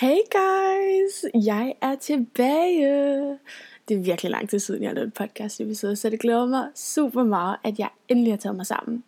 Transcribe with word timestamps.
Hey 0.00 0.18
guys, 0.30 1.24
jeg 1.46 1.74
er 1.80 1.94
tilbage. 1.94 3.38
Det 3.88 3.96
er 3.96 4.02
virkelig 4.02 4.30
lang 4.30 4.48
tid 4.48 4.58
siden, 4.58 4.82
jeg 4.82 4.88
har 4.88 4.94
lavet 4.94 5.06
en 5.06 5.10
podcast 5.10 5.60
episode, 5.60 5.96
så 5.96 6.10
det 6.10 6.20
glæder 6.20 6.46
mig 6.46 6.68
super 6.74 7.24
meget, 7.24 7.56
at 7.64 7.78
jeg 7.78 7.88
endelig 8.08 8.32
har 8.32 8.36
taget 8.36 8.56
mig 8.56 8.66
sammen. 8.66 9.04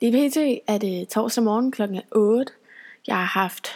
Lige 0.00 0.28
pt. 0.28 0.36
er 0.66 0.78
det 0.78 1.00
øh, 1.00 1.06
torsdag 1.06 1.44
morgen 1.44 1.72
klokken 1.72 2.00
8. 2.12 2.52
Jeg 3.06 3.16
har 3.16 3.40
haft 3.40 3.68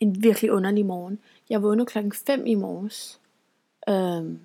en 0.00 0.22
virkelig 0.22 0.52
underlig 0.52 0.86
morgen. 0.86 1.18
Jeg 1.50 1.62
vågnede 1.62 1.86
klokken 1.86 2.12
5 2.12 2.46
i 2.46 2.54
morges. 2.54 3.20
Øhm, 3.88 4.40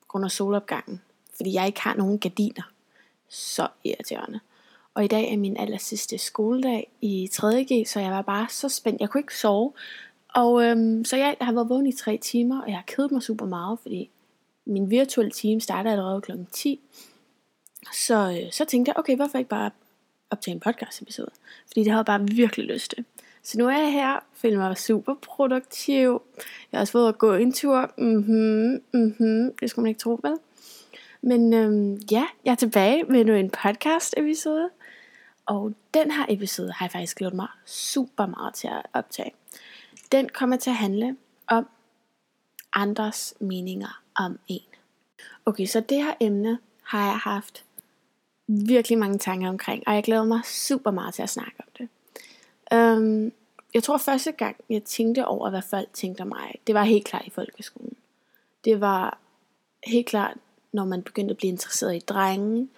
på 0.00 0.06
grund 0.08 0.24
af 0.24 0.30
solopgangen. 0.30 1.02
Fordi 1.36 1.54
jeg 1.54 1.66
ikke 1.66 1.80
har 1.80 1.94
nogen 1.94 2.18
gardiner. 2.18 2.72
Så 3.28 3.68
irriterende. 3.84 4.40
Og 4.94 5.04
i 5.04 5.08
dag 5.08 5.32
er 5.32 5.36
min 5.36 5.56
aller 5.56 5.78
sidste 5.78 6.18
skoledag 6.18 6.90
i 7.00 7.30
3.G, 7.32 7.88
så 7.88 8.00
jeg 8.00 8.10
var 8.10 8.22
bare 8.22 8.48
så 8.48 8.68
spændt. 8.68 9.00
Jeg 9.00 9.10
kunne 9.10 9.20
ikke 9.20 9.36
sove. 9.36 9.72
Og 10.34 10.64
øhm, 10.64 11.04
så 11.04 11.16
jeg 11.16 11.36
har 11.40 11.52
været 11.52 11.68
vågen 11.68 11.86
i 11.86 11.92
tre 11.92 12.18
timer, 12.18 12.62
og 12.62 12.68
jeg 12.68 12.76
har 12.76 12.84
kedet 12.86 13.12
mig 13.12 13.22
super 13.22 13.46
meget, 13.46 13.78
fordi 13.82 14.10
min 14.64 14.90
virtuelle 14.90 15.30
time 15.30 15.60
starter 15.60 15.92
allerede 15.92 16.20
kl. 16.20 16.32
10. 16.52 16.80
Så, 17.92 18.40
øh, 18.42 18.52
så 18.52 18.64
tænkte 18.64 18.90
jeg, 18.90 18.98
okay, 18.98 19.16
hvorfor 19.16 19.38
ikke 19.38 19.48
bare 19.48 19.70
optage 20.30 20.54
en 20.54 20.60
podcast 20.60 21.02
episode? 21.02 21.30
Fordi 21.66 21.80
det 21.80 21.92
havde 21.92 21.98
jeg 21.98 22.06
bare 22.06 22.26
virkelig 22.26 22.66
lyst 22.66 22.90
til. 22.90 23.04
Så 23.42 23.58
nu 23.58 23.68
er 23.68 23.78
jeg 23.78 23.92
her, 23.92 24.24
føler 24.34 24.58
mig 24.58 24.78
super 24.78 25.14
produktiv. 25.22 26.22
Jeg 26.72 26.78
har 26.78 26.80
også 26.80 26.92
fået 26.92 27.08
at 27.08 27.18
gå 27.18 27.34
en 27.34 27.52
tur. 27.52 27.90
Mhm, 27.98 28.82
mhm, 28.92 29.56
det 29.60 29.70
skulle 29.70 29.82
man 29.82 29.88
ikke 29.88 30.00
tro, 30.00 30.20
vel? 30.22 30.36
Men 31.22 31.54
øhm, 31.54 32.00
ja, 32.10 32.26
jeg 32.44 32.52
er 32.52 32.56
tilbage 32.56 33.04
med 33.04 33.24
nu 33.24 33.32
en 33.34 33.50
podcast 33.50 34.14
episode. 34.16 34.70
Og 35.46 35.74
den 35.94 36.10
her 36.10 36.26
episode 36.28 36.72
har 36.72 36.86
jeg 36.86 36.92
faktisk 36.92 37.16
glædet 37.16 37.34
mig 37.34 37.48
super 37.66 38.26
meget 38.26 38.54
til 38.54 38.68
at 38.68 38.82
optage. 38.92 39.32
Den 40.12 40.28
kommer 40.28 40.56
til 40.56 40.70
at 40.70 40.76
handle 40.76 41.16
om 41.46 41.68
andres 42.72 43.34
meninger 43.40 44.02
om 44.14 44.38
en. 44.48 44.60
Okay, 45.46 45.66
så 45.66 45.80
det 45.80 46.04
her 46.04 46.14
emne 46.20 46.58
har 46.82 47.06
jeg 47.06 47.18
haft 47.18 47.64
virkelig 48.46 48.98
mange 48.98 49.18
tanker 49.18 49.48
omkring, 49.48 49.82
og 49.86 49.94
jeg 49.94 50.04
glæder 50.04 50.24
mig 50.24 50.40
super 50.44 50.90
meget 50.90 51.14
til 51.14 51.22
at 51.22 51.30
snakke 51.30 51.54
om 51.58 51.66
det. 51.78 51.88
Um, 52.76 53.32
jeg 53.74 53.82
tror 53.82 53.98
første 53.98 54.32
gang, 54.32 54.56
jeg 54.68 54.84
tænkte 54.84 55.26
over, 55.26 55.50
hvad 55.50 55.62
folk 55.62 55.88
tænkte 55.92 56.20
om 56.20 56.28
mig, 56.28 56.54
det 56.66 56.74
var 56.74 56.84
helt 56.84 57.04
klart 57.04 57.26
i 57.26 57.30
folkeskolen. 57.30 57.96
Det 58.64 58.80
var 58.80 59.18
helt 59.86 60.06
klart, 60.06 60.36
når 60.72 60.84
man 60.84 61.02
begyndte 61.02 61.32
at 61.32 61.36
blive 61.36 61.52
interesseret 61.52 61.96
i 61.96 61.98
drenge, 61.98 62.68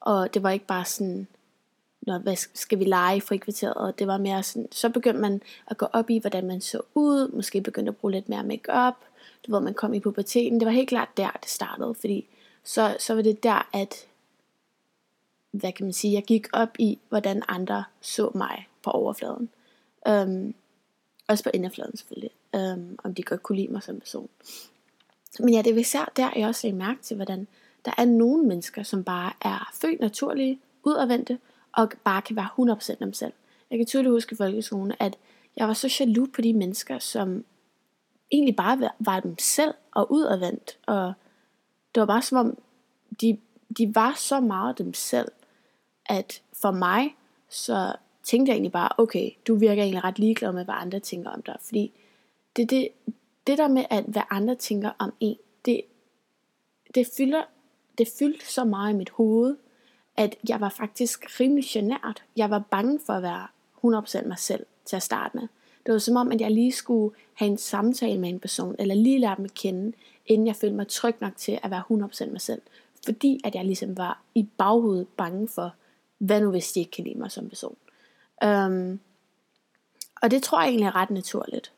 og 0.00 0.34
det 0.34 0.42
var 0.42 0.50
ikke 0.50 0.66
bare 0.66 0.84
sådan, 0.84 1.26
når, 2.08 2.18
hvad 2.18 2.36
skal 2.36 2.78
vi 2.78 2.84
lege 2.84 3.16
i 3.16 3.20
frikvarteret, 3.20 3.74
og 3.74 3.98
det 3.98 4.06
var 4.06 4.18
mere 4.18 4.42
sådan, 4.42 4.68
så 4.72 4.88
begyndte 4.88 5.20
man 5.20 5.42
at 5.66 5.78
gå 5.78 5.86
op 5.92 6.10
i, 6.10 6.18
hvordan 6.18 6.46
man 6.46 6.60
så 6.60 6.80
ud, 6.94 7.28
måske 7.28 7.60
begyndte 7.60 7.90
at 7.90 7.96
bruge 7.96 8.12
lidt 8.12 8.28
mere 8.28 8.44
makeup, 8.44 8.94
du 9.46 9.52
ved, 9.52 9.60
man 9.60 9.74
kom 9.74 9.94
i 9.94 10.00
puberteten, 10.00 10.60
det 10.60 10.66
var 10.66 10.72
helt 10.72 10.88
klart 10.88 11.08
der, 11.16 11.30
det 11.30 11.50
startede, 11.50 11.94
fordi 11.94 12.26
så, 12.64 12.96
så 12.98 13.14
var 13.14 13.22
det 13.22 13.42
der, 13.42 13.68
at, 13.72 14.06
hvad 15.50 15.72
kan 15.72 15.86
man 15.86 15.92
sige, 15.92 16.14
jeg 16.14 16.24
gik 16.24 16.46
op 16.52 16.76
i, 16.78 16.98
hvordan 17.08 17.42
andre 17.48 17.84
så 18.00 18.30
mig 18.34 18.68
på 18.82 18.90
overfladen. 18.90 19.48
Um, 20.08 20.54
også 21.28 21.44
på 21.44 21.50
inderfladen 21.54 21.96
selvfølgelig, 21.96 22.30
um, 22.52 22.98
om 23.04 23.14
de 23.14 23.22
godt 23.22 23.42
kunne 23.42 23.58
lide 23.58 23.72
mig 23.72 23.82
som 23.82 24.00
person. 24.00 24.28
Men 25.38 25.54
ja, 25.54 25.62
det 25.62 25.74
er 25.74 25.80
især 25.80 26.12
der, 26.16 26.30
jeg 26.36 26.48
også 26.48 26.66
lagde 26.66 26.78
mærke 26.78 27.02
til, 27.02 27.16
hvordan 27.16 27.46
der 27.84 27.92
er 27.98 28.04
nogle 28.04 28.44
mennesker, 28.44 28.82
som 28.82 29.04
bare 29.04 29.32
er 29.40 29.70
født 29.74 30.00
naturlige, 30.00 30.60
udadvendte, 30.82 31.38
og 31.78 31.90
bare 32.04 32.22
kan 32.22 32.36
være 32.36 32.74
100% 32.76 32.94
dem 32.98 33.12
selv. 33.12 33.32
Jeg 33.70 33.78
kan 33.78 33.86
tydeligt 33.86 34.12
huske 34.12 34.32
i 34.32 34.36
folkeskolen, 34.36 34.92
at 34.98 35.18
jeg 35.56 35.68
var 35.68 35.74
så 35.74 35.96
jaloux 36.00 36.28
på 36.34 36.40
de 36.40 36.54
mennesker, 36.54 36.98
som 36.98 37.44
egentlig 38.30 38.56
bare 38.56 38.90
var 38.98 39.20
dem 39.20 39.38
selv 39.38 39.74
og 39.94 40.12
udadvendt. 40.12 40.78
Og 40.86 41.12
det 41.94 42.00
var 42.00 42.06
bare 42.06 42.22
som 42.22 42.38
om, 42.38 42.58
de, 43.20 43.38
de 43.78 43.94
var 43.94 44.14
så 44.16 44.40
meget 44.40 44.78
dem 44.78 44.94
selv, 44.94 45.28
at 46.06 46.42
for 46.52 46.70
mig, 46.70 47.16
så 47.48 47.96
tænkte 48.22 48.50
jeg 48.50 48.54
egentlig 48.54 48.72
bare, 48.72 48.88
okay, 48.98 49.30
du 49.46 49.54
virker 49.54 49.82
egentlig 49.82 50.04
ret 50.04 50.18
ligeglad 50.18 50.52
med, 50.52 50.64
hvad 50.64 50.74
andre 50.78 51.00
tænker 51.00 51.30
om 51.30 51.42
dig. 51.42 51.56
Fordi 51.60 51.92
det, 52.56 52.70
det, 52.70 52.88
det 53.46 53.58
der 53.58 53.68
med, 53.68 53.84
at 53.90 54.04
hvad 54.04 54.22
andre 54.30 54.54
tænker 54.54 54.90
om 54.98 55.12
en, 55.20 55.36
det, 55.64 55.82
det 56.94 57.08
fylder 57.16 57.42
det 57.98 58.08
fyldte 58.18 58.46
så 58.46 58.64
meget 58.64 58.92
i 58.92 58.96
mit 58.96 59.10
hoved, 59.10 59.56
at 60.18 60.36
jeg 60.48 60.60
var 60.60 60.68
faktisk 60.68 61.40
rimelig 61.40 61.64
genert. 61.68 62.22
Jeg 62.36 62.50
var 62.50 62.58
bange 62.70 63.00
for 63.06 63.12
at 63.12 63.22
være 63.22 63.46
100% 64.24 64.28
mig 64.28 64.38
selv 64.38 64.66
til 64.84 64.96
at 64.96 65.02
starte 65.02 65.36
med. 65.36 65.48
Det 65.86 65.92
var 65.92 65.98
som 65.98 66.16
om, 66.16 66.32
at 66.32 66.40
jeg 66.40 66.50
lige 66.50 66.72
skulle 66.72 67.14
have 67.34 67.50
en 67.50 67.58
samtale 67.58 68.20
med 68.20 68.28
en 68.28 68.40
person, 68.40 68.76
eller 68.78 68.94
lige 68.94 69.18
lære 69.18 69.36
dem 69.36 69.44
at 69.44 69.54
kende, 69.54 69.92
inden 70.26 70.46
jeg 70.46 70.56
følte 70.56 70.76
mig 70.76 70.88
tryg 70.88 71.14
nok 71.20 71.36
til 71.36 71.58
at 71.62 71.70
være 71.70 71.82
100% 71.90 72.30
mig 72.30 72.40
selv. 72.40 72.62
Fordi 73.04 73.40
at 73.44 73.54
jeg 73.54 73.64
ligesom 73.64 73.96
var 73.96 74.22
i 74.34 74.48
baghovedet 74.58 75.08
bange 75.08 75.48
for, 75.48 75.74
hvad 76.18 76.40
nu 76.40 76.50
hvis 76.50 76.72
de 76.72 76.80
ikke 76.80 76.90
kan 76.90 77.04
lide 77.04 77.18
mig 77.18 77.30
som 77.30 77.48
person. 77.48 77.76
Um, 78.44 79.00
og 80.22 80.30
det 80.30 80.42
tror 80.42 80.60
jeg 80.60 80.68
egentlig 80.68 80.86
er 80.86 80.96
ret 80.96 81.10
naturligt. 81.10 81.72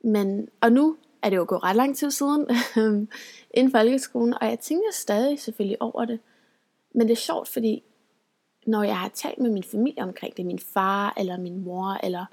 Men, 0.00 0.48
og 0.60 0.72
nu 0.72 0.96
er 1.22 1.30
det 1.30 1.36
jo 1.36 1.44
gået 1.48 1.62
ret 1.62 1.76
lang 1.76 1.96
tid 1.96 2.10
siden 2.10 2.46
inden 3.56 3.70
folkeskolen, 3.70 4.34
og 4.40 4.46
jeg 4.46 4.60
tænker 4.60 4.92
stadig 4.92 5.40
selvfølgelig 5.40 5.82
over 5.82 6.04
det. 6.04 6.20
Men 6.96 7.08
det 7.08 7.12
er 7.12 7.20
sjovt, 7.20 7.48
fordi 7.48 7.82
når 8.66 8.82
jeg 8.82 8.98
har 8.98 9.08
talt 9.08 9.38
med 9.38 9.50
min 9.50 9.62
familie 9.62 10.02
omkring 10.02 10.36
det, 10.36 10.46
min 10.46 10.58
far 10.58 11.14
eller 11.16 11.36
min 11.36 11.64
mor, 11.64 11.98
eller 12.02 12.24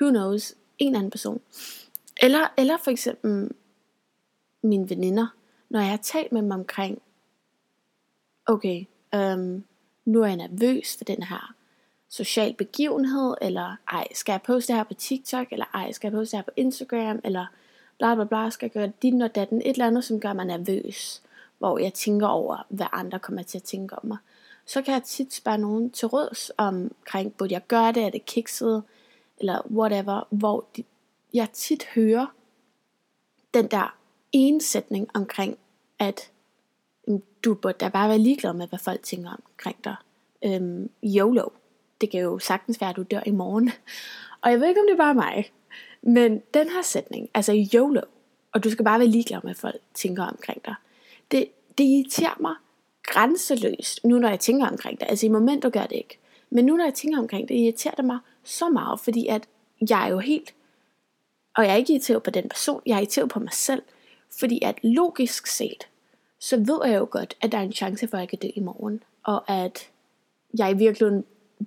who 0.00 0.10
knows, 0.10 0.54
en 0.78 0.94
anden 0.94 1.10
person, 1.10 1.40
eller, 2.22 2.52
eller 2.58 2.76
for 2.76 2.90
eksempel 2.90 3.50
mine 4.62 4.90
veninder, 4.90 5.26
når 5.68 5.80
jeg 5.80 5.90
har 5.90 5.96
talt 5.96 6.32
med 6.32 6.42
dem 6.42 6.50
omkring, 6.50 7.02
okay, 8.46 8.84
øhm, 9.14 9.64
nu 10.04 10.22
er 10.22 10.26
jeg 10.26 10.36
nervøs 10.36 10.96
for 10.96 11.04
den 11.04 11.22
her 11.22 11.54
social 12.08 12.54
begivenhed, 12.54 13.34
eller 13.40 13.76
ej, 13.92 14.06
skal 14.14 14.32
jeg 14.32 14.42
poste 14.42 14.72
det 14.72 14.76
her 14.76 14.84
på 14.84 14.94
TikTok, 14.94 15.46
eller 15.50 15.66
ej, 15.74 15.92
skal 15.92 16.08
jeg 16.08 16.18
poste 16.18 16.36
det 16.36 16.38
her 16.38 16.44
på 16.44 16.54
Instagram, 16.56 17.20
eller 17.24 17.46
bla 17.98 18.14
bla 18.14 18.24
bla, 18.24 18.50
skal 18.50 18.66
jeg 18.66 18.72
gøre 18.72 18.92
din 19.02 19.22
og 19.22 19.34
datten, 19.34 19.58
et 19.58 19.68
eller 19.68 19.86
andet, 19.86 20.04
som 20.04 20.20
gør 20.20 20.32
mig 20.32 20.44
nervøs, 20.44 21.22
hvor 21.60 21.78
jeg 21.78 21.94
tænker 21.94 22.26
over, 22.26 22.66
hvad 22.68 22.86
andre 22.92 23.18
kommer 23.18 23.42
til 23.42 23.58
at 23.58 23.62
tænke 23.62 23.98
om 23.98 24.06
mig. 24.06 24.18
Så 24.66 24.82
kan 24.82 24.94
jeg 24.94 25.02
tit 25.02 25.34
spørge 25.34 25.58
nogen 25.58 25.90
til 25.90 26.08
råds 26.08 26.50
omkring, 26.56 27.34
burde 27.34 27.54
jeg 27.54 27.66
gøre 27.68 27.92
det, 27.92 28.02
er 28.02 28.10
det 28.10 28.24
kikset, 28.24 28.82
eller 29.38 29.70
whatever, 29.70 30.26
hvor 30.30 30.64
de, 30.76 30.84
jeg 31.34 31.48
tit 31.52 31.84
hører 31.94 32.26
den 33.54 33.66
der 33.66 33.96
ene 34.32 34.60
sætning 34.60 35.08
omkring, 35.14 35.58
at 35.98 36.30
du 37.44 37.54
burde 37.54 37.78
da 37.78 37.88
bare 37.88 38.08
være 38.08 38.18
ligeglad 38.18 38.52
med, 38.52 38.66
hvad 38.68 38.78
folk 38.78 39.02
tænker 39.02 39.30
omkring 39.30 39.84
dig. 39.84 39.96
Øhm, 40.44 40.90
YOLO. 41.02 41.48
Det 42.00 42.10
kan 42.10 42.20
jo 42.20 42.38
sagtens 42.38 42.80
være, 42.80 42.90
at 42.90 42.96
du 42.96 43.02
dør 43.02 43.22
i 43.26 43.30
morgen. 43.30 43.70
Og 44.42 44.50
jeg 44.50 44.60
ved 44.60 44.68
ikke, 44.68 44.80
om 44.80 44.86
det 44.86 44.92
er 44.92 45.04
bare 45.04 45.14
mig, 45.14 45.52
men 46.02 46.42
den 46.54 46.68
her 46.68 46.82
sætning, 46.82 47.28
altså 47.34 47.66
YOLO, 47.74 48.00
og 48.52 48.64
du 48.64 48.70
skal 48.70 48.84
bare 48.84 48.98
være 48.98 49.08
ligeglad 49.08 49.38
med, 49.38 49.48
hvad 49.48 49.54
folk 49.54 49.80
tænker 49.94 50.24
omkring 50.24 50.64
dig, 50.64 50.74
det, 51.30 51.48
det 51.78 51.84
irriterer 51.84 52.36
mig 52.40 52.54
grænseløst, 53.02 54.04
nu 54.04 54.18
når 54.18 54.28
jeg 54.28 54.40
tænker 54.40 54.66
omkring 54.66 55.00
det. 55.00 55.06
Altså 55.08 55.26
i 55.26 55.28
momentet 55.28 55.72
gør 55.72 55.86
det 55.86 55.96
ikke. 55.96 56.18
Men 56.50 56.66
nu 56.66 56.76
når 56.76 56.84
jeg 56.84 56.94
tænker 56.94 57.18
omkring 57.18 57.48
det, 57.48 57.54
irriterer 57.54 57.94
det 57.94 58.04
mig 58.04 58.18
så 58.44 58.68
meget, 58.68 59.00
fordi 59.00 59.26
at 59.26 59.48
jeg 59.90 60.04
er 60.04 60.10
jo 60.10 60.18
helt, 60.18 60.54
og 61.56 61.64
jeg 61.64 61.72
er 61.72 61.76
ikke 61.76 61.92
irriteret 61.92 62.22
på 62.22 62.30
den 62.30 62.48
person, 62.48 62.82
jeg 62.86 62.94
er 62.94 62.98
irriteret 62.98 63.28
på 63.28 63.40
mig 63.40 63.52
selv, 63.52 63.82
fordi 64.40 64.58
at 64.62 64.78
logisk 64.82 65.46
set, 65.46 65.88
så 66.38 66.56
ved 66.56 66.80
jeg 66.84 66.98
jo 66.98 67.08
godt, 67.10 67.36
at 67.40 67.52
der 67.52 67.58
er 67.58 67.62
en 67.62 67.72
chance 67.72 68.08
for, 68.08 68.16
at 68.16 68.20
jeg 68.20 68.28
kan 68.28 68.38
dø 68.38 68.48
i 68.54 68.60
morgen, 68.60 69.02
og 69.22 69.50
at 69.50 69.90
jeg 70.58 70.70
i 70.70 70.76
virkeligheden 70.76 71.24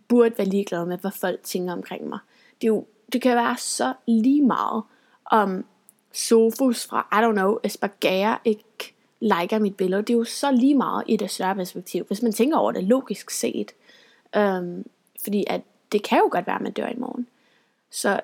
burde 0.07 0.37
være 0.37 0.47
ligeglad 0.47 0.85
med, 0.85 0.97
hvad 0.97 1.11
folk 1.11 1.43
tænker 1.43 1.73
omkring 1.73 2.09
mig. 2.09 2.19
Det 2.61 2.67
er 2.67 2.71
jo 2.71 2.85
det 3.13 3.21
kan 3.21 3.35
være 3.35 3.57
så 3.57 3.93
lige 4.07 4.41
meget, 4.41 4.83
om 5.25 5.65
Sofus 6.11 6.85
fra, 6.85 7.07
I 7.11 7.25
don't 7.25 7.31
know, 7.31 7.57
Espargera 7.63 8.41
ikke 8.45 8.93
liker 9.23 9.59
mit 9.59 9.77
billede. 9.77 10.01
Det 10.01 10.09
er 10.09 10.17
jo 10.17 10.23
så 10.23 10.51
lige 10.51 10.75
meget 10.75 11.03
i 11.07 11.17
det 11.17 11.31
større 11.31 11.55
perspektiv, 11.55 12.03
hvis 12.03 12.21
man 12.21 12.31
tænker 12.31 12.57
over 12.57 12.71
det 12.71 12.83
logisk 12.83 13.29
set. 13.29 13.71
Øhm, 14.35 14.85
fordi 15.23 15.43
at 15.47 15.61
det 15.91 16.03
kan 16.03 16.17
jo 16.17 16.29
godt 16.31 16.47
være, 16.47 16.55
at 16.55 16.61
man 16.61 16.71
dør 16.71 16.87
i 16.87 16.97
morgen. 16.97 17.27
Så 17.91 18.19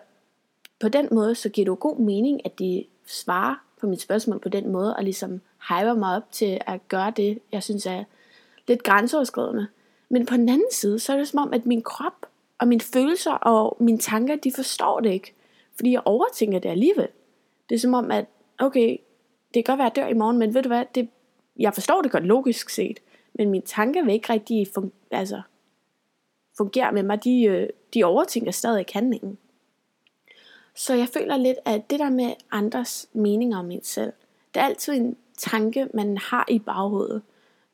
på 0.79 0.89
den 0.89 1.07
måde, 1.11 1.35
så 1.35 1.49
giver 1.49 1.65
det 1.65 1.69
jo 1.69 1.77
god 1.79 1.97
mening, 1.97 2.45
at 2.45 2.59
de 2.59 2.85
svarer 3.07 3.55
på 3.79 3.87
mit 3.87 4.01
spørgsmål 4.01 4.39
på 4.39 4.49
den 4.49 4.71
måde, 4.71 4.95
og 4.95 5.03
ligesom 5.03 5.41
hyper 5.69 5.93
mig 5.93 6.15
op 6.15 6.31
til 6.31 6.61
at 6.65 6.87
gøre 6.87 7.13
det, 7.17 7.39
jeg 7.51 7.63
synes 7.63 7.85
er 7.85 8.03
lidt 8.67 8.83
grænseoverskridende. 8.83 9.67
Men 10.09 10.25
på 10.25 10.33
den 10.35 10.49
anden 10.49 10.71
side, 10.71 10.99
så 10.99 11.13
er 11.13 11.17
det 11.17 11.27
som 11.27 11.39
om, 11.39 11.53
at 11.53 11.65
min 11.65 11.81
krop 11.81 12.25
og 12.59 12.67
mine 12.67 12.81
følelser 12.81 13.31
og 13.31 13.77
mine 13.79 13.97
tanker, 13.97 14.35
de 14.35 14.51
forstår 14.55 14.99
det 14.99 15.11
ikke. 15.11 15.33
Fordi 15.75 15.91
jeg 15.91 16.01
overtænker 16.05 16.59
det 16.59 16.69
alligevel. 16.69 17.07
Det 17.69 17.75
er 17.75 17.79
som 17.79 17.93
om, 17.93 18.11
at 18.11 18.25
okay, 18.59 18.97
det 19.53 19.65
kan 19.65 19.71
godt 19.71 19.77
være, 19.77 19.87
at 19.87 19.97
jeg 19.97 20.05
dør 20.05 20.09
i 20.09 20.13
morgen, 20.13 20.37
men 20.37 20.53
ved 20.53 20.63
du 20.63 20.69
hvad, 20.69 20.85
det, 20.95 21.09
jeg 21.59 21.73
forstår 21.73 22.01
det 22.01 22.11
godt 22.11 22.25
logisk 22.25 22.69
set, 22.69 22.99
men 23.33 23.49
mine 23.49 23.65
tanker 23.65 24.03
vil 24.03 24.13
ikke 24.13 24.33
rigtig 24.33 24.67
fun, 24.75 24.91
altså, 25.11 25.41
fungere 26.57 26.91
med 26.91 27.03
mig. 27.03 27.23
De, 27.23 27.43
øh, 27.43 27.69
de 27.93 28.03
overtænker 28.03 28.51
stadig 28.51 28.85
handlingen. 28.93 29.37
Så 30.75 30.93
jeg 30.93 31.07
føler 31.13 31.37
lidt, 31.37 31.57
at 31.65 31.89
det 31.89 31.99
der 31.99 32.09
med 32.09 32.33
andres 32.51 33.09
meninger 33.13 33.57
om 33.59 33.71
en 33.71 33.83
selv, 33.83 34.13
det 34.53 34.59
er 34.59 34.65
altid 34.65 34.93
en 34.93 35.17
tanke, 35.37 35.87
man 35.93 36.17
har 36.17 36.45
i 36.49 36.59
baghovedet. 36.59 37.21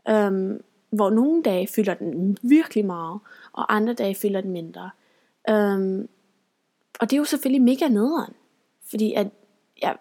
Øhm, 0.10 0.63
hvor 0.89 1.10
nogle 1.10 1.44
dage 1.44 1.68
fylder 1.68 1.94
den 1.94 2.38
virkelig 2.42 2.86
meget, 2.86 3.19
og 3.51 3.75
andre 3.75 3.94
dage 3.94 4.16
fylder 4.16 4.42
den 4.42 4.51
mindre. 4.51 4.89
Øhm, 5.50 6.10
og 7.00 7.10
det 7.10 7.13
er 7.13 7.18
jo 7.18 7.25
selvfølgelig 7.25 7.62
mega 7.62 7.88
nederen. 7.88 8.33
Fordi 8.89 9.13
at 9.13 9.27
ja, 9.81 9.94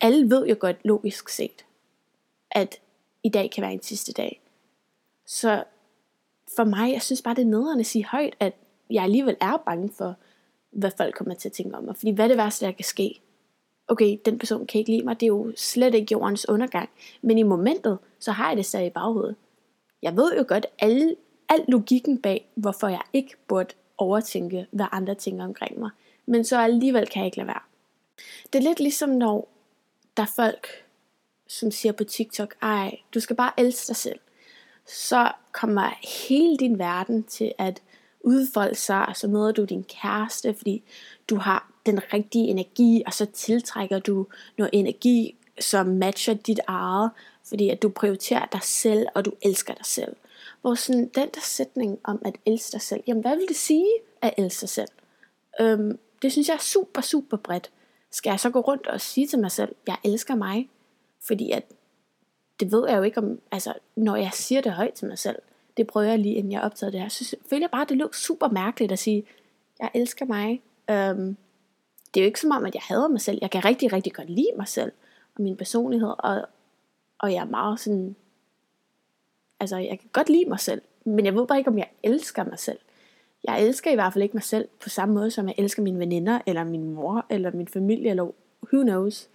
alle 0.00 0.30
ved 0.30 0.46
jo 0.46 0.56
godt 0.60 0.76
logisk 0.84 1.28
set, 1.28 1.64
at 2.50 2.80
i 3.22 3.28
dag 3.28 3.50
kan 3.50 3.62
være 3.62 3.72
en 3.72 3.82
sidste 3.82 4.12
dag. 4.12 4.42
Så 5.26 5.64
for 6.56 6.64
mig, 6.64 6.92
jeg 6.92 7.02
synes 7.02 7.22
bare, 7.22 7.34
det 7.34 7.42
er 7.42 7.46
nederen 7.46 7.80
at 7.80 7.86
sige 7.86 8.06
højt, 8.06 8.36
at 8.40 8.54
jeg 8.90 9.02
alligevel 9.02 9.36
er 9.40 9.56
bange 9.66 9.90
for, 9.98 10.16
hvad 10.70 10.90
folk 10.96 11.14
kommer 11.14 11.34
til 11.34 11.48
at 11.48 11.52
tænke 11.52 11.76
om 11.76 11.84
mig. 11.84 11.96
Fordi 11.96 12.10
hvad 12.10 12.24
er 12.24 12.28
det 12.28 12.36
værste, 12.36 12.66
der 12.66 12.72
kan 12.72 12.84
ske? 12.84 13.20
Okay, 13.88 14.18
den 14.24 14.38
person 14.38 14.66
kan 14.66 14.78
ikke 14.78 14.90
lide 14.90 15.04
mig, 15.04 15.20
det 15.20 15.26
er 15.26 15.28
jo 15.28 15.52
slet 15.56 15.94
ikke 15.94 16.12
jordens 16.12 16.48
undergang. 16.48 16.90
Men 17.22 17.38
i 17.38 17.42
momentet, 17.42 17.98
så 18.18 18.32
har 18.32 18.48
jeg 18.48 18.56
det 18.56 18.66
stadig 18.66 18.86
i 18.86 18.90
baghovedet. 18.90 19.36
Jeg 20.02 20.16
ved 20.16 20.36
jo 20.38 20.44
godt 20.48 20.66
alle, 20.78 21.16
al 21.48 21.64
logikken 21.68 22.22
bag, 22.22 22.50
hvorfor 22.54 22.88
jeg 22.88 23.00
ikke 23.12 23.34
burde 23.48 23.74
overtænke, 23.98 24.66
hvad 24.70 24.86
andre 24.92 25.14
tænker 25.14 25.44
omkring 25.44 25.78
mig. 25.78 25.90
Men 26.26 26.44
så 26.44 26.58
alligevel 26.58 27.06
kan 27.06 27.20
jeg 27.20 27.26
ikke 27.26 27.36
lade 27.36 27.46
være. 27.46 27.62
Det 28.52 28.58
er 28.58 28.62
lidt 28.62 28.80
ligesom 28.80 29.08
når 29.08 29.48
der 30.16 30.22
er 30.22 30.32
folk, 30.36 30.68
som 31.48 31.70
siger 31.70 31.92
på 31.92 32.04
TikTok, 32.04 32.54
ej, 32.62 32.98
du 33.14 33.20
skal 33.20 33.36
bare 33.36 33.52
elske 33.58 33.88
dig 33.88 33.96
selv. 33.96 34.18
Så 34.86 35.32
kommer 35.52 35.90
hele 36.28 36.56
din 36.56 36.78
verden 36.78 37.24
til 37.24 37.52
at 37.58 37.82
udfolde 38.20 38.74
sig, 38.74 39.06
og 39.06 39.16
så 39.16 39.28
møder 39.28 39.52
du 39.52 39.64
din 39.64 39.84
kæreste, 39.84 40.54
fordi 40.54 40.82
du 41.30 41.36
har 41.36 41.72
den 41.86 42.00
rigtige 42.12 42.48
energi, 42.48 43.02
og 43.06 43.14
så 43.14 43.26
tiltrækker 43.26 43.98
du 43.98 44.26
noget 44.58 44.70
energi, 44.72 45.36
som 45.60 45.86
matcher 45.86 46.34
dit 46.34 46.60
eget, 46.66 47.10
fordi 47.44 47.68
at 47.68 47.82
du 47.82 47.88
prioriterer 47.88 48.46
dig 48.52 48.62
selv, 48.62 49.06
og 49.14 49.24
du 49.24 49.32
elsker 49.42 49.74
dig 49.74 49.86
selv. 49.86 50.16
Hvor 50.60 50.74
sådan 50.74 51.10
den 51.14 51.28
der 51.34 51.40
sætning 51.42 51.98
om 52.04 52.22
at 52.24 52.34
elske 52.46 52.72
dig 52.72 52.80
selv, 52.80 53.00
jamen 53.06 53.20
hvad 53.20 53.36
vil 53.36 53.48
det 53.48 53.56
sige 53.56 53.88
at 54.22 54.34
elske 54.38 54.58
sig 54.58 54.68
selv? 54.68 54.88
Øhm, 55.60 55.98
det 56.22 56.32
synes 56.32 56.48
jeg 56.48 56.54
er 56.54 56.58
super, 56.60 57.00
super 57.00 57.36
bredt. 57.36 57.70
Skal 58.12 58.30
jeg 58.30 58.40
så 58.40 58.50
gå 58.50 58.60
rundt 58.60 58.86
og 58.86 59.00
sige 59.00 59.26
til 59.26 59.38
mig 59.38 59.50
selv, 59.50 59.74
jeg 59.86 59.96
elsker 60.04 60.34
mig? 60.34 60.70
Fordi 61.20 61.50
at, 61.50 61.64
det 62.60 62.72
ved 62.72 62.88
jeg 62.88 62.98
jo 62.98 63.02
ikke 63.02 63.18
om, 63.18 63.40
altså 63.50 63.74
når 63.96 64.16
jeg 64.16 64.30
siger 64.32 64.60
det 64.60 64.72
højt 64.72 64.92
til 64.92 65.08
mig 65.08 65.18
selv, 65.18 65.38
det 65.76 65.86
prøver 65.86 66.08
jeg 66.08 66.18
lige, 66.18 66.34
inden 66.34 66.52
jeg 66.52 66.62
optager 66.62 66.90
det 66.90 67.00
her, 67.00 67.08
så 67.08 67.36
føler 67.50 67.62
jeg 67.62 67.70
bare, 67.70 67.82
at 67.82 67.88
det 67.88 67.96
lød 67.96 68.12
super 68.12 68.48
mærkeligt 68.48 68.92
at 68.92 68.98
sige, 68.98 69.24
jeg 69.78 69.90
elsker 69.94 70.26
mig. 70.26 70.62
Øhm, 70.90 71.36
det 72.14 72.20
er 72.20 72.24
jo 72.24 72.26
ikke 72.26 72.40
som 72.40 72.50
om, 72.50 72.64
at 72.64 72.74
jeg 72.74 72.82
hader 72.84 73.08
mig 73.08 73.20
selv. 73.20 73.38
Jeg 73.42 73.50
kan 73.50 73.64
rigtig, 73.64 73.92
rigtig 73.92 74.12
godt 74.12 74.30
lide 74.30 74.52
mig 74.56 74.68
selv 74.68 74.92
og 75.34 75.42
min 75.42 75.56
personlighed, 75.56 76.14
og, 76.18 76.46
og 77.18 77.32
jeg 77.32 77.40
er 77.40 77.50
meget 77.50 77.80
sådan, 77.80 78.16
altså 79.60 79.76
jeg 79.76 79.98
kan 80.00 80.08
godt 80.12 80.28
lide 80.28 80.48
mig 80.48 80.60
selv, 80.60 80.82
men 81.04 81.24
jeg 81.24 81.34
ved 81.34 81.46
bare 81.46 81.58
ikke, 81.58 81.70
om 81.70 81.78
jeg 81.78 81.90
elsker 82.02 82.44
mig 82.44 82.58
selv. 82.58 82.78
Jeg 83.44 83.62
elsker 83.62 83.90
i 83.90 83.94
hvert 83.94 84.12
fald 84.12 84.22
ikke 84.22 84.36
mig 84.36 84.42
selv 84.42 84.68
på 84.82 84.88
samme 84.88 85.14
måde, 85.14 85.30
som 85.30 85.46
jeg 85.46 85.54
elsker 85.58 85.82
mine 85.82 85.98
veninder, 85.98 86.38
eller 86.46 86.64
min 86.64 86.94
mor, 86.94 87.26
eller 87.30 87.52
min 87.52 87.68
familie, 87.68 88.10
eller 88.10 88.24
who 88.72 88.82
knows. 88.82 89.28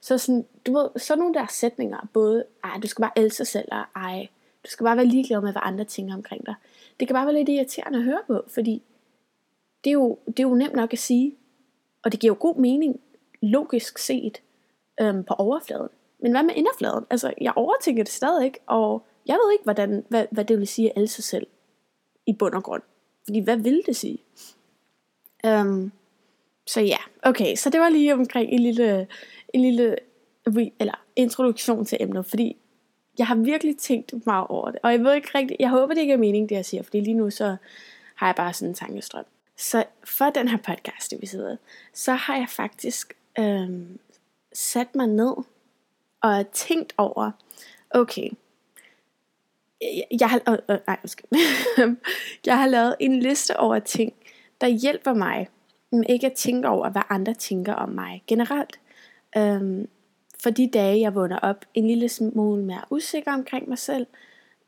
Så 0.00 0.18
sådan, 0.18 0.46
du 0.66 0.72
ved, 0.72 0.88
sådan 0.96 1.18
nogle 1.18 1.34
der 1.34 1.46
sætninger, 1.50 2.08
både, 2.12 2.44
ej, 2.64 2.78
du 2.82 2.86
skal 2.86 3.02
bare 3.02 3.18
elske 3.18 3.38
dig 3.38 3.46
selv, 3.46 3.68
og 3.72 3.84
ej, 3.96 4.28
du 4.64 4.70
skal 4.70 4.84
bare 4.84 4.96
være 4.96 5.06
ligeglad 5.06 5.40
med, 5.40 5.52
hvad 5.52 5.62
andre 5.64 5.84
tænker 5.84 6.14
omkring 6.14 6.46
dig. 6.46 6.54
Det 7.00 7.08
kan 7.08 7.14
bare 7.14 7.26
være 7.26 7.34
lidt 7.34 7.48
irriterende 7.48 7.98
at 7.98 8.04
høre 8.04 8.20
på, 8.26 8.44
fordi 8.48 8.82
det 9.84 9.90
er 9.90 9.94
jo, 9.94 10.18
det 10.26 10.38
er 10.38 10.48
jo 10.48 10.54
nemt 10.54 10.74
nok 10.74 10.92
at 10.92 10.98
sige, 10.98 11.34
og 12.02 12.12
det 12.12 12.20
giver 12.20 12.30
jo 12.34 12.36
god 12.40 12.56
mening, 12.56 13.00
logisk 13.42 13.98
set, 13.98 14.42
øhm, 15.00 15.24
på 15.24 15.34
overfladen. 15.34 15.88
Men 16.18 16.32
hvad 16.32 16.42
med 16.42 16.54
inderfladen? 16.54 17.04
Altså, 17.10 17.34
jeg 17.40 17.52
overtænker 17.56 18.04
det 18.04 18.12
stadig 18.12 18.44
ikke, 18.44 18.58
og 18.66 19.06
jeg 19.26 19.34
ved 19.34 19.52
ikke, 19.52 19.64
hvordan, 19.64 20.04
hvad, 20.08 20.26
hvad 20.30 20.44
det 20.44 20.58
vil 20.58 20.66
sige 20.66 20.90
at 20.90 21.02
elske 21.02 21.14
sig 21.14 21.24
selv 21.24 21.46
i 22.26 22.32
bund 22.32 22.54
og 22.54 22.62
grund. 22.62 22.82
Fordi 23.28 23.40
hvad 23.40 23.56
vil 23.56 23.82
det 23.86 23.96
sige? 23.96 24.18
Um, 25.44 25.92
så 26.66 26.80
ja, 26.80 26.96
okay, 27.22 27.56
så 27.56 27.70
det 27.70 27.80
var 27.80 27.88
lige 27.88 28.14
omkring 28.14 28.50
en 28.50 28.58
lille, 28.58 29.06
en 29.54 29.60
lille 29.60 29.96
eller 30.78 31.04
introduktion 31.16 31.84
til 31.84 31.98
emnet, 32.00 32.26
fordi 32.26 32.56
jeg 33.18 33.26
har 33.26 33.34
virkelig 33.34 33.76
tænkt 33.76 34.26
meget 34.26 34.46
over 34.48 34.70
det, 34.70 34.80
og 34.82 34.92
jeg 34.92 35.00
ved 35.00 35.14
ikke 35.14 35.30
rigtigt, 35.34 35.60
jeg 35.60 35.70
håber 35.70 35.94
det 35.94 36.00
ikke 36.00 36.12
er 36.12 36.18
meningen 36.18 36.48
det 36.48 36.54
jeg 36.54 36.64
siger, 36.64 36.82
fordi 36.82 37.00
lige 37.00 37.14
nu 37.14 37.30
så 37.30 37.56
har 38.14 38.26
jeg 38.26 38.34
bare 38.34 38.52
sådan 38.52 38.68
en 38.68 38.74
tankestrøm. 38.74 39.24
Så 39.56 39.84
for 40.04 40.30
den 40.30 40.48
her 40.48 40.56
podcast 40.56 41.12
episode, 41.12 41.58
så 41.92 42.12
har 42.12 42.36
jeg 42.36 42.48
faktisk 42.48 43.16
øhm, 43.38 43.98
sat 44.52 44.94
mig 44.94 45.06
ned 45.06 45.34
og 46.20 46.50
tænkt 46.52 46.94
over, 46.96 47.30
okay, 47.90 48.30
jeg 50.20 50.30
har, 50.30 50.40
øh, 50.48 50.58
øh, 50.68 50.78
nej, 50.86 50.98
jeg 52.46 52.58
har 52.58 52.66
lavet 52.66 52.96
en 53.00 53.20
liste 53.20 53.56
over 53.56 53.78
ting, 53.78 54.12
der 54.60 54.66
hjælper 54.66 55.14
mig 55.14 55.48
med 55.92 56.04
ikke 56.08 56.26
at 56.26 56.32
tænke 56.32 56.68
over, 56.68 56.90
hvad 56.90 57.02
andre 57.08 57.34
tænker 57.34 57.74
om 57.74 57.88
mig 57.88 58.22
generelt. 58.26 58.80
Øhm, 59.36 59.88
for 60.42 60.50
de 60.50 60.70
dage, 60.72 61.00
jeg 61.00 61.14
vågner 61.14 61.38
op 61.38 61.64
en 61.74 61.86
lille 61.86 62.08
smule 62.08 62.64
mere 62.64 62.84
usikker 62.90 63.32
omkring 63.32 63.68
mig 63.68 63.78
selv, 63.78 64.06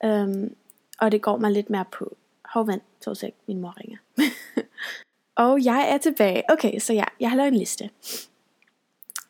øhm, 0.04 0.54
og 0.98 1.12
det 1.12 1.22
går 1.22 1.36
mig 1.36 1.50
lidt 1.50 1.70
mere 1.70 1.84
på, 1.92 2.16
hov 2.44 2.66
vand, 2.66 2.80
to 3.00 3.14
sek, 3.14 3.34
min 3.48 3.60
mor 3.60 3.74
ringer. 3.80 3.98
og 5.44 5.64
jeg 5.64 5.88
er 5.90 5.98
tilbage. 5.98 6.42
Okay, 6.48 6.78
så 6.78 6.92
ja, 6.92 7.04
jeg 7.20 7.30
har 7.30 7.36
lavet 7.36 7.48
en 7.48 7.58
liste. 7.58 7.90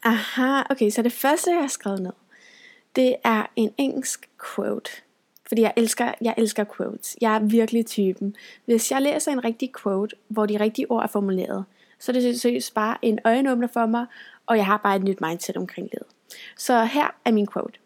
Aha, 0.03 0.63
okay, 0.71 0.91
så 0.91 1.03
det 1.03 1.13
første, 1.13 1.51
jeg 1.51 1.61
har 1.61 1.69
skrevet 1.69 2.03
ned, 2.03 2.13
det 2.97 3.17
er 3.25 3.47
en 3.57 3.75
engelsk 3.79 4.31
quote. 4.55 4.91
Fordi 5.51 5.63
jeg 5.63 5.73
elsker, 5.77 6.13
jeg 6.21 6.35
elsker 6.39 6.65
quotes. 6.77 7.17
Jeg 7.21 7.35
er 7.35 7.39
virkelig 7.39 7.87
typen. 7.87 8.37
Hvis 8.65 8.91
jeg 8.91 9.03
læser 9.03 9.33
en 9.33 9.45
rigtig 9.45 9.73
quote, 9.83 10.17
hvor 10.29 10.47
de 10.47 10.61
rigtige 10.61 10.91
ord 10.91 11.03
er 11.03 11.07
formuleret, 11.07 11.65
så 11.99 12.13
er 12.13 12.21
det 12.21 12.41
seriøst 12.41 12.75
bare 12.75 12.97
en 13.03 13.19
øjenåbner 13.25 13.67
for 13.67 13.87
mig, 13.87 14.07
og 14.47 14.57
jeg 14.57 14.67
har 14.67 14.77
bare 14.77 14.97
et 14.97 15.03
nyt 15.03 15.21
mindset 15.21 15.57
omkring 15.57 15.89
livet. 15.93 16.07
Så 16.57 16.85
her 16.85 17.15
er 17.25 17.33
min 17.33 17.49
quote. 17.53 17.79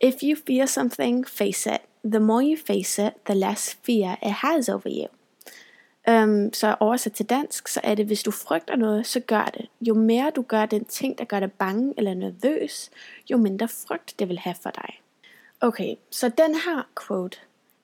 If 0.00 0.14
you 0.22 0.36
fear 0.46 0.66
something, 0.66 1.28
face 1.28 1.74
it. 1.74 1.80
The 2.04 2.20
more 2.20 2.44
you 2.44 2.56
face 2.66 3.06
it, 3.06 3.12
the 3.26 3.34
less 3.34 3.78
fear 3.86 4.18
it 4.22 4.32
has 4.32 4.68
over 4.68 4.82
you. 4.86 5.06
Um, 6.14 6.52
så 6.52 6.76
oversat 6.80 7.12
til 7.12 7.26
dansk, 7.26 7.68
så 7.68 7.80
er 7.82 7.94
det, 7.94 8.06
hvis 8.06 8.22
du 8.22 8.30
frygter 8.30 8.76
noget, 8.76 9.06
så 9.06 9.20
gør 9.20 9.44
det. 9.44 9.66
Jo 9.80 9.94
mere 9.94 10.32
du 10.36 10.42
gør 10.42 10.66
den 10.66 10.84
ting, 10.84 11.18
der 11.18 11.24
gør 11.24 11.40
dig 11.40 11.52
bange 11.52 11.94
eller 11.96 12.14
nervøs, 12.14 12.90
jo 13.30 13.36
mindre 13.36 13.68
frygt 13.68 14.14
det 14.18 14.28
vil 14.28 14.38
have 14.38 14.56
for 14.62 14.70
dig. 14.70 15.01
Okay, 15.64 15.94
så 16.10 16.28
den 16.28 16.54
her 16.54 16.88
quote, 17.06 17.38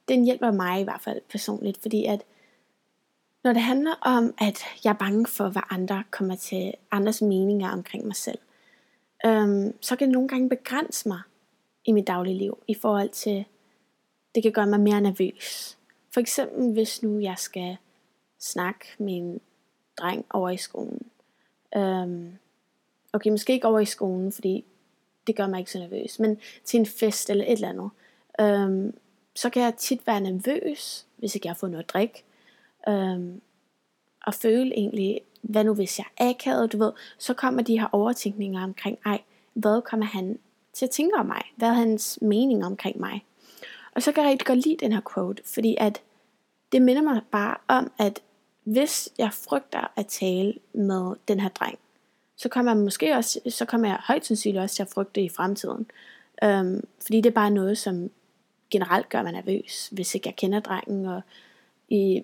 den 0.09 0.25
hjælper 0.25 0.51
mig 0.51 0.81
i 0.81 0.85
hvert 0.85 1.01
fald 1.01 1.21
personligt, 1.31 1.83
fordi 1.83 2.05
at 2.05 2.25
når 3.45 3.53
det 3.53 3.63
handler 3.63 3.95
om, 3.95 4.35
at 4.41 4.63
jeg 4.85 4.91
er 4.91 4.99
bange 4.99 5.27
for, 5.27 5.49
hvad 5.49 5.63
andre 5.71 6.05
kommer 6.11 6.37
til, 6.37 6.75
andres 6.91 7.23
meninger 7.23 7.71
omkring 7.71 8.07
mig 8.07 8.17
selv, 8.17 8.39
øhm, 9.27 9.75
så 9.81 9.97
kan 9.97 10.09
det 10.09 10.13
nogle 10.13 10.29
gange 10.29 10.49
begrænse 10.49 11.09
mig 11.09 11.21
i 11.85 11.93
mit 11.93 12.07
daglige 12.07 12.39
liv, 12.39 12.59
i 12.69 12.75
forhold 12.75 13.09
til, 13.09 13.45
det 14.35 14.43
kan 14.43 14.53
gøre 14.53 14.67
mig 14.67 14.81
mere 14.81 15.01
nervøs. 15.01 15.79
For 16.15 16.21
eksempel, 16.21 16.73
hvis 16.73 17.03
nu 17.03 17.19
jeg 17.19 17.39
skal 17.39 17.77
snakke 18.41 18.87
med 18.99 19.17
en 19.17 19.41
dreng 19.99 20.25
over 20.31 20.51
i 20.51 20.57
skolen. 20.57 21.11
Øhm, 21.77 22.39
okay, 23.13 23.31
måske 23.31 23.53
ikke 23.53 23.69
over 23.69 23.81
i 23.81 23.85
skolen, 23.85 24.33
fordi 24.33 24.65
det 25.29 25.37
gør 25.37 25.47
mig 25.47 25.59
ikke 25.59 25.71
så 25.71 25.79
nervøs, 25.79 26.19
men 26.19 26.39
til 26.65 26.81
en 26.81 26.87
fest 26.87 27.31
eller 27.31 27.45
et 27.45 27.53
eller 27.53 27.69
andet, 27.69 27.91
øhm, 28.41 28.97
så 29.35 29.51
kan 29.51 29.63
jeg 29.63 29.75
tit 29.77 30.07
være 30.07 30.21
nervøs, 30.21 31.07
hvis 31.17 31.35
ikke 31.35 31.47
jeg 31.47 31.51
har 31.51 31.59
fået 31.59 31.73
noget 31.73 31.89
drik, 31.89 32.25
øhm, 32.89 33.41
og 34.27 34.35
føle 34.35 34.75
egentlig, 34.75 35.21
hvad 35.43 35.65
nu 35.65 35.75
hvis 35.75 35.99
jeg 35.99 36.07
er 36.17 36.31
akavet, 36.31 36.73
du 36.73 36.79
ved, 36.79 36.93
så 37.19 37.35
kommer 37.35 37.63
de 37.63 37.79
her 37.79 37.89
overtænkninger 37.93 38.65
omkring, 38.65 38.99
ej, 39.05 39.23
hvad 39.55 39.83
kommer 39.83 40.07
han 40.07 40.39
til 40.73 40.87
at 40.87 40.91
tænke 40.91 41.17
om 41.17 41.27
mig? 41.27 41.43
Hvad 41.57 41.69
er 41.69 41.73
hans 41.73 42.19
mening 42.23 42.65
omkring 42.65 43.01
mig? 43.01 43.25
Og 43.95 44.03
så 44.03 44.13
kan 44.13 44.23
jeg 44.23 44.31
rigtig 44.31 44.47
godt 44.47 44.65
lide 44.65 44.77
den 44.81 44.93
her 44.93 45.01
quote, 45.15 45.43
fordi 45.47 45.77
at 45.81 46.03
det 46.73 46.83
minder 46.83 47.03
mig 47.03 47.23
bare 47.31 47.57
om, 47.69 47.93
at 47.99 48.23
hvis 48.65 49.09
jeg 49.19 49.33
frygter 49.33 49.93
at 49.97 50.07
tale 50.07 50.55
med 50.73 51.15
den 51.29 51.41
her 51.41 51.49
dreng, 51.49 51.79
så 52.39 52.49
kommer 52.49 52.73
jeg 52.73 52.83
måske 52.83 53.15
også, 53.15 53.41
så 53.49 53.65
kommer 53.65 53.89
jeg 53.89 53.99
højt 54.01 54.27
sandsynligt 54.27 54.63
også 54.63 54.77
til 54.77 54.83
at 54.83 54.89
frygte 54.89 55.21
i 55.21 55.29
fremtiden. 55.29 55.87
Øhm, 56.45 56.85
fordi 57.03 57.17
det 57.17 57.27
er 57.27 57.35
bare 57.35 57.51
noget, 57.51 57.79
som 57.79 58.11
generelt 58.71 59.09
gør 59.09 59.23
mig 59.23 59.33
nervøs, 59.33 59.89
hvis 59.93 60.15
ikke 60.15 60.29
jeg 60.29 60.37
kender 60.37 60.61
drengen, 60.61 61.07
og 61.07 61.21
i 61.89 62.23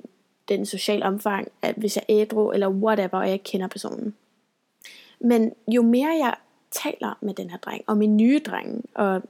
den 0.48 0.66
sociale 0.66 1.04
omfang, 1.04 1.48
at 1.62 1.74
hvis 1.74 1.96
jeg 1.96 2.04
er 2.08 2.22
ædru, 2.22 2.50
eller 2.50 2.68
whatever, 2.68 3.18
og 3.18 3.24
jeg 3.24 3.32
ikke 3.32 3.44
kender 3.44 3.66
personen. 3.66 4.14
Men 5.20 5.52
jo 5.68 5.82
mere 5.82 6.08
jeg 6.08 6.34
taler 6.70 7.18
med 7.20 7.34
den 7.34 7.50
her 7.50 7.58
dreng, 7.58 7.84
og 7.86 7.96
min 7.96 8.16
nye 8.16 8.40
dreng, 8.46 8.84
og 8.94 9.22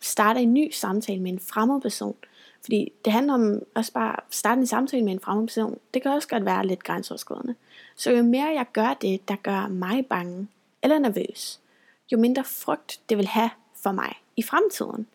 starter 0.00 0.40
en 0.40 0.54
ny 0.54 0.70
samtale 0.72 1.20
med 1.20 1.32
en 1.32 1.40
fremmed 1.40 1.80
person, 1.80 2.16
fordi 2.64 2.92
det 3.04 3.12
handler 3.12 3.34
om 3.34 3.62
også 3.74 3.92
bare 3.92 4.12
at 4.12 4.22
starte 4.30 4.58
en 4.58 4.66
samtale 4.66 5.04
med 5.04 5.12
en 5.12 5.20
fremmed 5.20 5.46
person. 5.46 5.78
Det 5.94 6.02
kan 6.02 6.10
også 6.10 6.28
godt 6.28 6.44
være 6.44 6.66
lidt 6.66 6.84
grænseoverskridende. 6.84 7.54
Så 7.96 8.10
jo 8.10 8.22
mere 8.22 8.46
jeg 8.46 8.66
gør 8.72 8.94
det, 9.00 9.28
der 9.28 9.36
gør 9.36 9.68
mig 9.68 10.06
bange 10.06 10.48
eller 10.82 10.98
nervøs, 10.98 11.60
jo 12.12 12.18
mindre 12.18 12.44
frygt 12.44 13.00
det 13.08 13.16
vil 13.16 13.26
have 13.26 13.50
for 13.82 13.92
mig 13.92 14.12
i 14.36 14.42
fremtiden. 14.42 15.06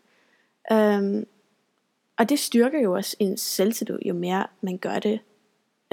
Øhm, 0.72 1.28
og 2.18 2.30
det 2.30 2.40
styrker 2.40 2.80
jo 2.80 2.94
også 2.94 3.16
ens 3.20 3.42
selvtillid, 3.42 4.00
jo 4.06 4.14
mere 4.14 4.48
man 4.62 4.78
gør 4.78 5.00
det. 5.00 5.20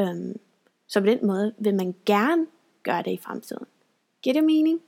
Øhm, 0.01 0.41
så 0.87 1.01
på 1.01 1.07
den 1.07 1.27
måde 1.27 1.55
vil 1.59 1.75
man 1.75 1.95
gerne 2.07 2.47
gøre 2.83 3.03
det 3.03 3.11
i 3.11 3.21
fremtiden. 3.23 3.67
Giver 4.23 4.35
det 4.35 4.45
mening? 4.45 4.81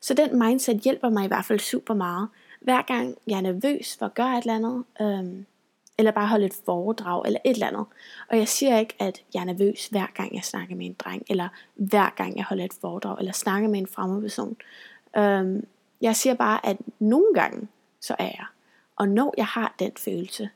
Så 0.00 0.14
den 0.14 0.38
mindset 0.38 0.80
hjælper 0.80 1.08
mig 1.08 1.24
i 1.24 1.28
hvert 1.28 1.44
fald 1.44 1.58
super 1.58 1.94
meget. 1.94 2.28
Hver 2.60 2.82
gang 2.82 3.18
jeg 3.26 3.36
er 3.36 3.40
nervøs 3.40 3.96
for 3.98 4.06
at 4.06 4.14
gøre 4.14 4.38
et 4.38 4.42
eller 4.42 4.54
andet, 4.54 4.84
øhm, 5.00 5.46
eller 5.98 6.12
bare 6.12 6.26
holde 6.26 6.46
et 6.46 6.60
foredrag, 6.64 7.22
eller 7.26 7.40
et 7.44 7.50
eller 7.50 7.66
andet. 7.66 7.84
Og 8.30 8.38
jeg 8.38 8.48
siger 8.48 8.78
ikke, 8.78 8.94
at 8.98 9.22
jeg 9.34 9.40
er 9.40 9.44
nervøs 9.44 9.86
hver 9.86 10.06
gang 10.14 10.34
jeg 10.34 10.44
snakker 10.44 10.76
med 10.76 10.86
en 10.86 10.96
dreng, 10.98 11.22
eller 11.30 11.48
hver 11.74 12.10
gang 12.16 12.36
jeg 12.36 12.44
holder 12.44 12.64
et 12.64 12.74
foredrag, 12.80 13.18
eller 13.18 13.32
snakker 13.32 13.68
med 13.68 13.78
en 13.78 13.86
fremmed 13.86 14.22
person. 14.22 14.56
Øhm, 15.16 15.66
jeg 16.00 16.16
siger 16.16 16.34
bare, 16.34 16.66
at 16.66 16.76
nogle 16.98 17.34
gange, 17.34 17.68
så 18.00 18.16
er 18.18 18.24
jeg. 18.24 18.46
Og 18.96 19.08
når 19.08 19.34
jeg 19.36 19.46
har 19.46 19.74
den 19.78 19.92
følelse, 19.96 20.48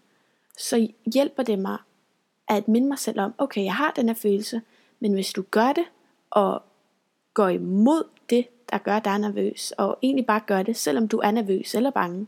så 0.59 0.89
hjælper 1.15 1.43
det 1.43 1.59
mig 1.59 1.79
at 2.49 2.69
minde 2.69 2.89
mig 2.89 2.99
selv 2.99 3.21
om, 3.21 3.35
okay, 3.39 3.65
jeg 3.65 3.75
har 3.75 3.91
den 3.91 4.09
her 4.09 4.15
følelse, 4.15 4.63
men 5.01 5.13
hvis 5.13 5.33
du 5.33 5.43
gør 5.51 5.73
det, 5.73 5.85
og 6.31 6.63
går 7.35 7.49
imod 7.49 8.05
det, 8.31 8.47
der 8.71 8.79
gør 8.79 8.99
dig 8.99 9.19
nervøs, 9.19 9.73
og 9.79 9.99
egentlig 10.03 10.27
bare 10.27 10.41
gør 10.47 10.63
det, 10.63 10.77
selvom 10.77 11.09
du 11.09 11.19
er 11.19 11.31
nervøs 11.31 11.75
eller 11.75 11.91
bange, 11.91 12.27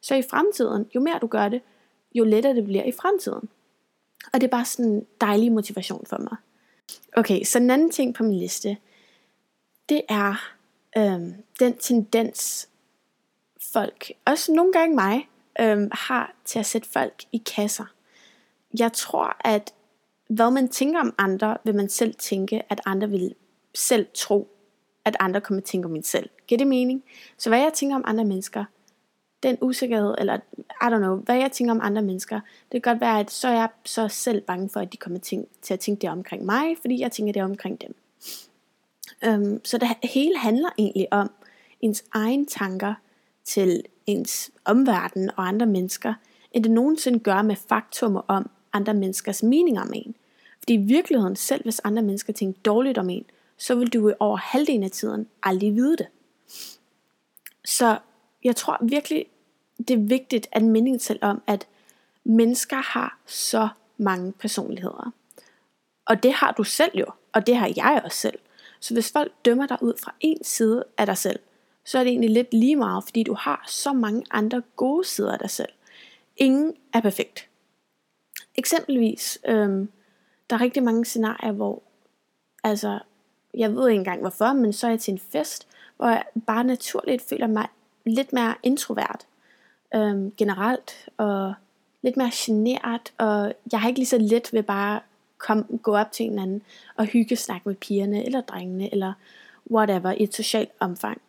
så 0.00 0.14
i 0.14 0.22
fremtiden, 0.30 0.86
jo 0.94 1.00
mere 1.00 1.18
du 1.18 1.26
gør 1.26 1.48
det, 1.48 1.62
jo 2.14 2.24
lettere 2.24 2.54
det 2.54 2.64
bliver 2.64 2.84
i 2.84 2.92
fremtiden. 2.92 3.48
Og 4.32 4.40
det 4.40 4.42
er 4.42 4.50
bare 4.50 4.64
sådan 4.64 4.90
en 4.90 5.06
dejlig 5.20 5.52
motivation 5.52 6.06
for 6.06 6.18
mig. 6.18 6.36
Okay, 7.16 7.44
så 7.44 7.58
en 7.58 7.70
anden 7.70 7.90
ting 7.90 8.14
på 8.14 8.22
min 8.22 8.38
liste, 8.38 8.76
det 9.88 10.02
er 10.08 10.54
øhm, 10.96 11.34
den 11.60 11.76
tendens, 11.76 12.68
folk, 13.72 14.12
også 14.24 14.52
nogle 14.52 14.72
gange 14.72 14.94
mig, 14.94 15.28
øhm, 15.60 15.88
har 15.92 16.34
til 16.44 16.58
at 16.58 16.66
sætte 16.66 16.88
folk 16.88 17.24
i 17.32 17.42
kasser. 17.56 17.84
Jeg 18.78 18.92
tror, 18.92 19.36
at 19.40 19.74
hvad 20.28 20.50
man 20.50 20.68
tænker 20.68 21.00
om 21.00 21.14
andre, 21.18 21.56
vil 21.64 21.74
man 21.74 21.88
selv 21.88 22.14
tænke, 22.14 22.62
at 22.72 22.80
andre 22.86 23.10
vil 23.10 23.34
selv 23.74 24.06
tro, 24.14 24.48
at 25.04 25.16
andre 25.20 25.40
kommer 25.40 25.60
til 25.60 25.66
at 25.66 25.70
tænke 25.70 25.86
om 25.86 25.96
en 25.96 26.02
selv. 26.02 26.30
Giver 26.46 26.58
det 26.58 26.66
mening? 26.66 27.04
Så 27.38 27.50
hvad 27.50 27.58
jeg 27.58 27.72
tænker 27.72 27.96
om 27.96 28.04
andre 28.06 28.24
mennesker, 28.24 28.64
den 29.42 29.58
usikkerhed, 29.60 30.14
eller 30.18 30.36
I 30.58 30.84
don't 30.84 30.98
know, 30.98 31.16
hvad 31.16 31.36
jeg 31.36 31.52
tænker 31.52 31.74
om 31.74 31.80
andre 31.82 32.02
mennesker, 32.02 32.40
det 32.72 32.82
kan 32.82 32.92
godt 32.92 33.00
være, 33.00 33.20
at 33.20 33.30
så 33.30 33.48
er 33.48 33.52
jeg 33.52 33.68
så 33.84 34.08
selv 34.08 34.40
bange 34.40 34.70
for, 34.70 34.80
at 34.80 34.92
de 34.92 34.96
kommer 34.96 35.18
til 35.62 35.74
at 35.74 35.80
tænke 35.80 36.00
det 36.00 36.10
omkring 36.10 36.44
mig, 36.44 36.76
fordi 36.80 37.00
jeg 37.00 37.12
tænker 37.12 37.32
det 37.32 37.42
omkring 37.42 37.80
dem. 37.80 37.94
Um, 39.28 39.64
så 39.64 39.78
det 39.78 39.88
hele 40.02 40.38
handler 40.38 40.68
egentlig 40.78 41.12
om 41.12 41.30
ens 41.80 42.04
egen 42.12 42.46
tanker 42.46 42.94
til 43.44 43.82
ens 44.06 44.50
omverden 44.64 45.30
og 45.36 45.48
andre 45.48 45.66
mennesker, 45.66 46.14
end 46.52 46.64
det 46.64 46.72
nogensinde 46.72 47.18
gør 47.18 47.42
med 47.42 47.56
faktumer 47.56 48.20
om 48.28 48.50
andre 48.72 48.94
menneskers 48.94 49.42
meninger 49.42 49.82
om 49.82 49.92
en. 49.94 50.14
Fordi 50.58 50.74
i 50.74 50.76
virkeligheden, 50.76 51.36
selv 51.36 51.62
hvis 51.62 51.80
andre 51.84 52.02
mennesker 52.02 52.32
tænker 52.32 52.60
dårligt 52.64 52.98
om 52.98 53.10
en, 53.10 53.24
så 53.56 53.74
vil 53.74 53.92
du 53.92 54.12
over 54.20 54.36
halvdelen 54.36 54.82
af 54.82 54.90
tiden 54.90 55.26
aldrig 55.42 55.74
vide 55.74 55.96
det. 55.96 56.06
Så 57.64 57.98
jeg 58.44 58.56
tror 58.56 58.78
virkelig, 58.82 59.26
det 59.78 59.90
er 59.90 60.06
vigtigt 60.06 60.48
at 60.52 60.62
minde 60.62 60.98
selv 60.98 61.18
om, 61.22 61.42
at 61.46 61.66
mennesker 62.24 62.76
har 62.76 63.18
så 63.26 63.68
mange 63.96 64.32
personligheder. 64.32 65.12
Og 66.06 66.22
det 66.22 66.32
har 66.32 66.52
du 66.52 66.64
selv 66.64 66.90
jo, 66.94 67.06
og 67.32 67.46
det 67.46 67.56
har 67.56 67.72
jeg 67.76 68.00
også 68.04 68.18
selv. 68.18 68.38
Så 68.80 68.94
hvis 68.94 69.12
folk 69.12 69.32
dømmer 69.44 69.66
dig 69.66 69.78
ud 69.82 69.94
fra 70.02 70.14
en 70.20 70.44
side 70.44 70.84
af 70.98 71.06
dig 71.06 71.18
selv, 71.18 71.38
så 71.84 71.98
er 71.98 72.04
det 72.04 72.10
egentlig 72.10 72.30
lidt 72.30 72.54
lige 72.54 72.76
meget, 72.76 73.04
fordi 73.04 73.22
du 73.22 73.34
har 73.34 73.64
så 73.68 73.92
mange 73.92 74.24
andre 74.30 74.62
gode 74.76 75.04
sider 75.06 75.32
af 75.32 75.38
dig 75.38 75.50
selv. 75.50 75.68
Ingen 76.36 76.74
er 76.92 77.00
perfekt. 77.00 77.48
Eksempelvis, 78.54 79.38
øhm, 79.48 79.90
der 80.50 80.56
er 80.56 80.60
rigtig 80.60 80.82
mange 80.82 81.04
scenarier, 81.04 81.52
hvor, 81.52 81.82
altså, 82.64 82.98
jeg 83.54 83.74
ved 83.74 83.88
ikke 83.88 83.98
engang 83.98 84.20
hvorfor, 84.20 84.52
men 84.52 84.72
så 84.72 84.86
er 84.86 84.90
jeg 84.90 85.00
til 85.00 85.12
en 85.12 85.18
fest, 85.18 85.68
hvor 85.96 86.06
jeg 86.06 86.24
bare 86.46 86.64
naturligt 86.64 87.22
føler 87.22 87.46
mig 87.46 87.68
lidt 88.06 88.32
mere 88.32 88.54
introvert 88.62 89.26
øhm, 89.94 90.32
generelt, 90.36 91.08
og 91.16 91.54
lidt 92.02 92.16
mere 92.16 92.30
generet, 92.34 93.12
og 93.18 93.54
jeg 93.72 93.80
har 93.80 93.88
ikke 93.88 94.00
lige 94.00 94.06
så 94.06 94.18
let 94.18 94.52
ved 94.52 94.62
bare 94.62 95.00
kom, 95.38 95.78
gå 95.82 95.96
op 95.96 96.12
til 96.12 96.26
en 96.26 96.38
anden 96.38 96.62
og 96.96 97.04
hygge 97.04 97.36
snakke 97.36 97.68
med 97.68 97.76
pigerne, 97.76 98.26
eller 98.26 98.40
drengene, 98.40 98.92
eller 98.92 99.12
whatever, 99.70 100.12
i 100.12 100.22
et 100.22 100.34
socialt 100.34 100.70
omfang. 100.80 101.20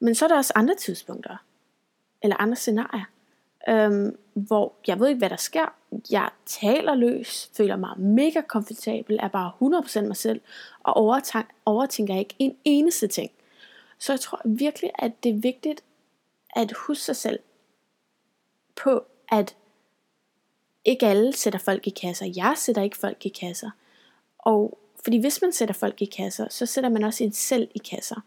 Men 0.00 0.14
så 0.14 0.24
er 0.24 0.28
der 0.28 0.36
også 0.36 0.52
andre 0.56 0.74
tidspunkter, 0.74 1.36
eller 2.22 2.36
andre 2.36 2.56
scenarier, 2.56 3.04
øhm, 3.68 4.16
hvor 4.34 4.72
jeg 4.86 5.00
ved 5.00 5.08
ikke, 5.08 5.18
hvad 5.18 5.30
der 5.30 5.36
sker. 5.36 5.74
Jeg 6.10 6.30
taler 6.46 6.94
løs, 6.94 7.50
føler 7.56 7.76
mig 7.76 8.00
mega 8.00 8.40
komfortabel, 8.40 9.18
er 9.22 9.28
bare 9.28 9.52
100% 9.86 10.00
mig 10.00 10.16
selv, 10.16 10.40
og 10.82 10.96
overtænker 11.66 12.18
ikke 12.18 12.34
en 12.38 12.56
eneste 12.64 13.06
ting. 13.06 13.30
Så 13.98 14.12
jeg 14.12 14.20
tror 14.20 14.40
virkelig, 14.44 14.90
at 14.98 15.12
det 15.22 15.30
er 15.30 15.40
vigtigt 15.40 15.82
at 16.56 16.72
huske 16.72 17.04
sig 17.04 17.16
selv 17.16 17.38
på, 18.76 19.04
at 19.32 19.56
ikke 20.84 21.06
alle 21.06 21.32
sætter 21.32 21.58
folk 21.58 21.86
i 21.86 21.90
kasser. 21.90 22.32
Jeg 22.36 22.54
sætter 22.56 22.82
ikke 22.82 22.96
folk 22.96 23.26
i 23.26 23.28
kasser. 23.28 23.70
Og 24.38 24.78
fordi 25.04 25.20
hvis 25.20 25.42
man 25.42 25.52
sætter 25.52 25.74
folk 25.74 26.02
i 26.02 26.04
kasser, 26.04 26.46
så 26.50 26.66
sætter 26.66 26.90
man 26.90 27.04
også 27.04 27.24
en 27.24 27.32
selv 27.32 27.68
i 27.74 27.78
kasser. 27.78 28.20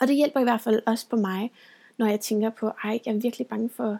Og 0.00 0.08
det 0.08 0.16
hjælper 0.16 0.40
i 0.40 0.42
hvert 0.42 0.60
fald 0.60 0.82
også 0.86 1.08
på 1.08 1.16
mig, 1.16 1.52
når 1.98 2.06
jeg 2.06 2.20
tænker 2.20 2.50
på, 2.50 2.66
ej, 2.66 3.00
jeg 3.06 3.14
er 3.14 3.20
virkelig 3.20 3.46
bange 3.46 3.70
for 3.70 3.98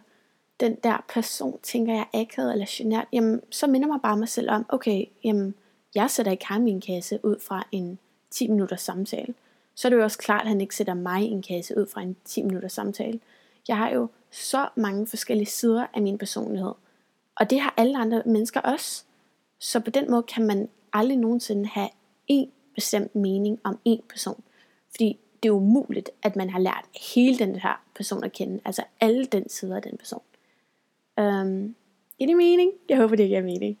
den 0.59 0.75
der 0.75 1.05
person, 1.13 1.59
tænker 1.63 1.93
jeg 1.93 2.07
akavet 2.13 2.51
eller 2.51 2.65
genert, 2.69 3.07
jamen, 3.13 3.41
så 3.51 3.67
minder 3.67 3.87
mig 3.87 3.99
bare 4.01 4.17
mig 4.17 4.29
selv 4.29 4.49
om, 4.49 4.65
okay, 4.69 5.05
jamen, 5.23 5.55
jeg 5.95 6.11
sætter 6.11 6.31
ikke 6.31 6.45
ham 6.45 6.67
i 6.67 6.71
en 6.71 6.81
kasse 6.81 7.19
ud 7.23 7.39
fra 7.39 7.67
en 7.71 7.99
10 8.31 8.47
minutters 8.47 8.81
samtale. 8.81 9.33
Så 9.75 9.87
er 9.87 9.89
det 9.89 9.97
jo 9.97 10.03
også 10.03 10.17
klart, 10.17 10.41
at 10.41 10.47
han 10.47 10.61
ikke 10.61 10.75
sætter 10.75 10.93
mig 10.93 11.21
i 11.21 11.29
en 11.31 11.41
kasse 11.41 11.77
ud 11.77 11.87
fra 11.87 12.01
en 12.01 12.15
10 12.25 12.43
minutters 12.43 12.73
samtale. 12.73 13.19
Jeg 13.67 13.77
har 13.77 13.89
jo 13.89 14.07
så 14.31 14.67
mange 14.75 15.07
forskellige 15.07 15.47
sider 15.47 15.87
af 15.93 16.01
min 16.01 16.17
personlighed. 16.17 16.71
Og 17.35 17.49
det 17.49 17.59
har 17.59 17.73
alle 17.77 17.97
andre 17.97 18.23
mennesker 18.25 18.61
også. 18.61 19.03
Så 19.59 19.79
på 19.79 19.89
den 19.89 20.11
måde 20.11 20.23
kan 20.23 20.47
man 20.47 20.69
aldrig 20.93 21.17
nogensinde 21.17 21.65
have 21.65 21.89
en 22.27 22.51
bestemt 22.75 23.15
mening 23.15 23.59
om 23.63 23.79
en 23.85 24.01
person. 24.09 24.43
Fordi 24.89 25.19
det 25.43 25.49
er 25.49 25.53
umuligt, 25.53 26.09
at 26.23 26.35
man 26.35 26.49
har 26.49 26.59
lært 26.59 26.85
hele 27.13 27.37
den 27.37 27.55
her 27.55 27.83
person 27.95 28.23
at 28.23 28.31
kende. 28.31 28.59
Altså 28.65 28.83
alle 29.01 29.25
den 29.25 29.49
sider 29.49 29.75
af 29.75 29.81
den 29.81 29.97
person. 29.97 30.21
Um, 31.17 31.75
giver 32.17 32.27
det 32.27 32.37
mening? 32.37 32.71
Jeg 32.89 32.97
håber, 32.97 33.15
det 33.15 33.35
er 33.35 33.41
mening. 33.41 33.77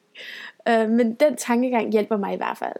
Uh, 0.69 0.89
men 0.89 1.13
den 1.13 1.35
tankegang 1.35 1.91
hjælper 1.91 2.17
mig 2.17 2.33
i 2.33 2.37
hvert 2.37 2.57
fald. 2.57 2.75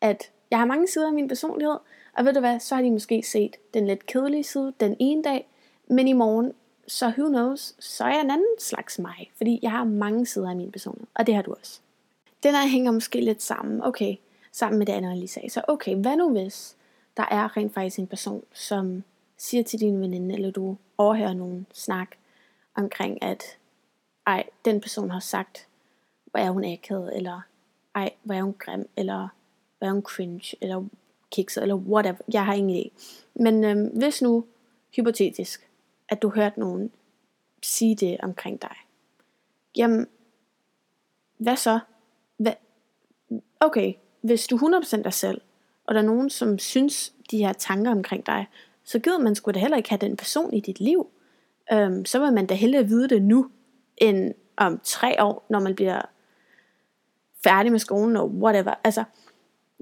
At 0.00 0.30
jeg 0.50 0.58
har 0.58 0.66
mange 0.66 0.88
sider 0.88 1.06
af 1.06 1.12
min 1.12 1.28
personlighed, 1.28 1.76
og 2.12 2.24
ved 2.24 2.32
du 2.32 2.40
hvad, 2.40 2.60
så 2.60 2.74
har 2.74 2.82
de 2.82 2.90
måske 2.90 3.22
set 3.22 3.56
den 3.74 3.86
lidt 3.86 4.06
kedelige 4.06 4.44
side 4.44 4.72
den 4.80 4.96
ene 4.98 5.22
dag, 5.22 5.48
men 5.86 6.08
i 6.08 6.12
morgen, 6.12 6.52
så 6.86 7.06
who 7.18 7.28
knows, 7.28 7.74
så 7.78 8.04
er 8.04 8.08
jeg 8.08 8.20
en 8.20 8.30
anden 8.30 8.56
slags 8.58 8.98
mig, 8.98 9.30
fordi 9.36 9.58
jeg 9.62 9.70
har 9.70 9.84
mange 9.84 10.26
sider 10.26 10.50
af 10.50 10.56
min 10.56 10.72
personlighed, 10.72 11.08
og 11.14 11.26
det 11.26 11.34
har 11.34 11.42
du 11.42 11.52
også. 11.52 11.80
Den 12.42 12.54
her 12.54 12.66
hænger 12.66 12.92
måske 12.92 13.20
lidt 13.20 13.42
sammen, 13.42 13.82
okay, 13.82 14.16
sammen 14.52 14.78
med 14.78 14.86
det 14.86 14.92
andet, 14.92 15.10
jeg 15.10 15.18
lige 15.18 15.28
sagde. 15.28 15.50
Så 15.50 15.62
okay, 15.68 15.96
hvad 15.96 16.16
nu 16.16 16.30
hvis 16.30 16.76
der 17.16 17.24
er 17.30 17.56
rent 17.56 17.74
faktisk 17.74 17.98
en 17.98 18.06
person, 18.06 18.44
som 18.52 19.02
siger 19.36 19.64
til 19.64 19.80
din 19.80 20.00
veninde, 20.00 20.34
eller 20.34 20.50
du 20.50 20.76
overhører 20.98 21.34
nogen 21.34 21.66
snak 21.72 22.08
omkring, 22.74 23.22
at 23.22 23.42
ej, 24.26 24.44
den 24.64 24.80
person 24.80 25.10
har 25.10 25.20
sagt, 25.20 25.66
hvor 26.24 26.40
er 26.40 26.50
hun 26.50 26.64
akavet, 26.64 27.16
eller 27.16 27.40
ej, 27.94 28.10
hvor 28.22 28.34
er 28.34 28.42
hun 28.42 28.54
grim, 28.58 28.88
eller 28.96 29.28
hvor 29.78 29.88
er 29.88 29.92
hun 29.92 30.02
cringe, 30.02 30.56
eller 30.60 30.84
kikset, 31.30 31.62
eller 31.62 31.74
whatever. 31.74 32.18
Jeg 32.32 32.44
har 32.44 32.54
ingen 32.54 32.76
idé. 32.76 32.90
Men 33.34 33.64
øhm, 33.64 33.86
hvis 33.86 34.22
nu, 34.22 34.44
hypotetisk, 34.96 35.68
at 36.08 36.22
du 36.22 36.28
hørte 36.28 36.60
nogen 36.60 36.90
sige 37.62 37.94
det 37.96 38.16
omkring 38.22 38.62
dig, 38.62 38.76
jamen, 39.76 40.06
hvad 41.38 41.56
så? 41.56 41.78
Hvad? 42.36 42.52
Okay, 43.60 43.92
hvis 44.20 44.46
du 44.46 44.56
100% 44.56 45.02
dig 45.02 45.12
selv, 45.12 45.40
og 45.84 45.94
der 45.94 46.00
er 46.00 46.04
nogen, 46.04 46.30
som 46.30 46.58
synes 46.58 47.14
de 47.30 47.38
her 47.38 47.52
tanker 47.52 47.90
omkring 47.90 48.26
dig, 48.26 48.46
så 48.84 48.98
gider 48.98 49.18
man 49.18 49.34
sgu 49.34 49.50
da 49.50 49.58
heller 49.58 49.76
ikke 49.76 49.88
have 49.88 49.98
den 49.98 50.16
person 50.16 50.54
i 50.54 50.60
dit 50.60 50.80
liv. 50.80 51.10
Øhm, 51.72 52.04
så 52.04 52.18
vil 52.18 52.32
man 52.32 52.46
da 52.46 52.54
hellere 52.54 52.86
vide 52.86 53.08
det 53.08 53.22
nu, 53.22 53.50
end 53.96 54.34
om 54.56 54.80
tre 54.84 55.22
år, 55.22 55.46
når 55.50 55.60
man 55.60 55.74
bliver 55.74 56.02
færdig 57.44 57.72
med 57.72 57.78
skolen 57.78 58.16
og 58.16 58.30
whatever. 58.30 58.74
Altså, 58.84 59.04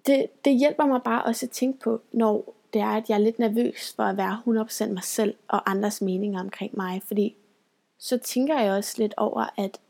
det, 0.06 0.26
det 0.44 0.58
hjælper 0.58 0.86
mig 0.86 1.02
bare 1.02 1.24
også 1.24 1.46
at 1.46 1.50
tænke 1.50 1.80
på, 1.80 2.00
når 2.12 2.54
det 2.72 2.80
er, 2.80 2.88
at 2.88 3.08
jeg 3.08 3.14
er 3.14 3.18
lidt 3.18 3.38
nervøs 3.38 3.92
for 3.96 4.02
at 4.02 4.16
være 4.16 4.42
100% 4.46 4.92
mig 4.92 5.04
selv 5.04 5.34
og 5.48 5.70
andres 5.70 6.02
meninger 6.02 6.40
omkring 6.40 6.76
mig, 6.76 7.02
fordi 7.06 7.36
så 7.98 8.18
tænker 8.18 8.60
jeg 8.60 8.72
også 8.72 8.94
lidt 8.98 9.14
over, 9.16 9.46
at 9.56 9.80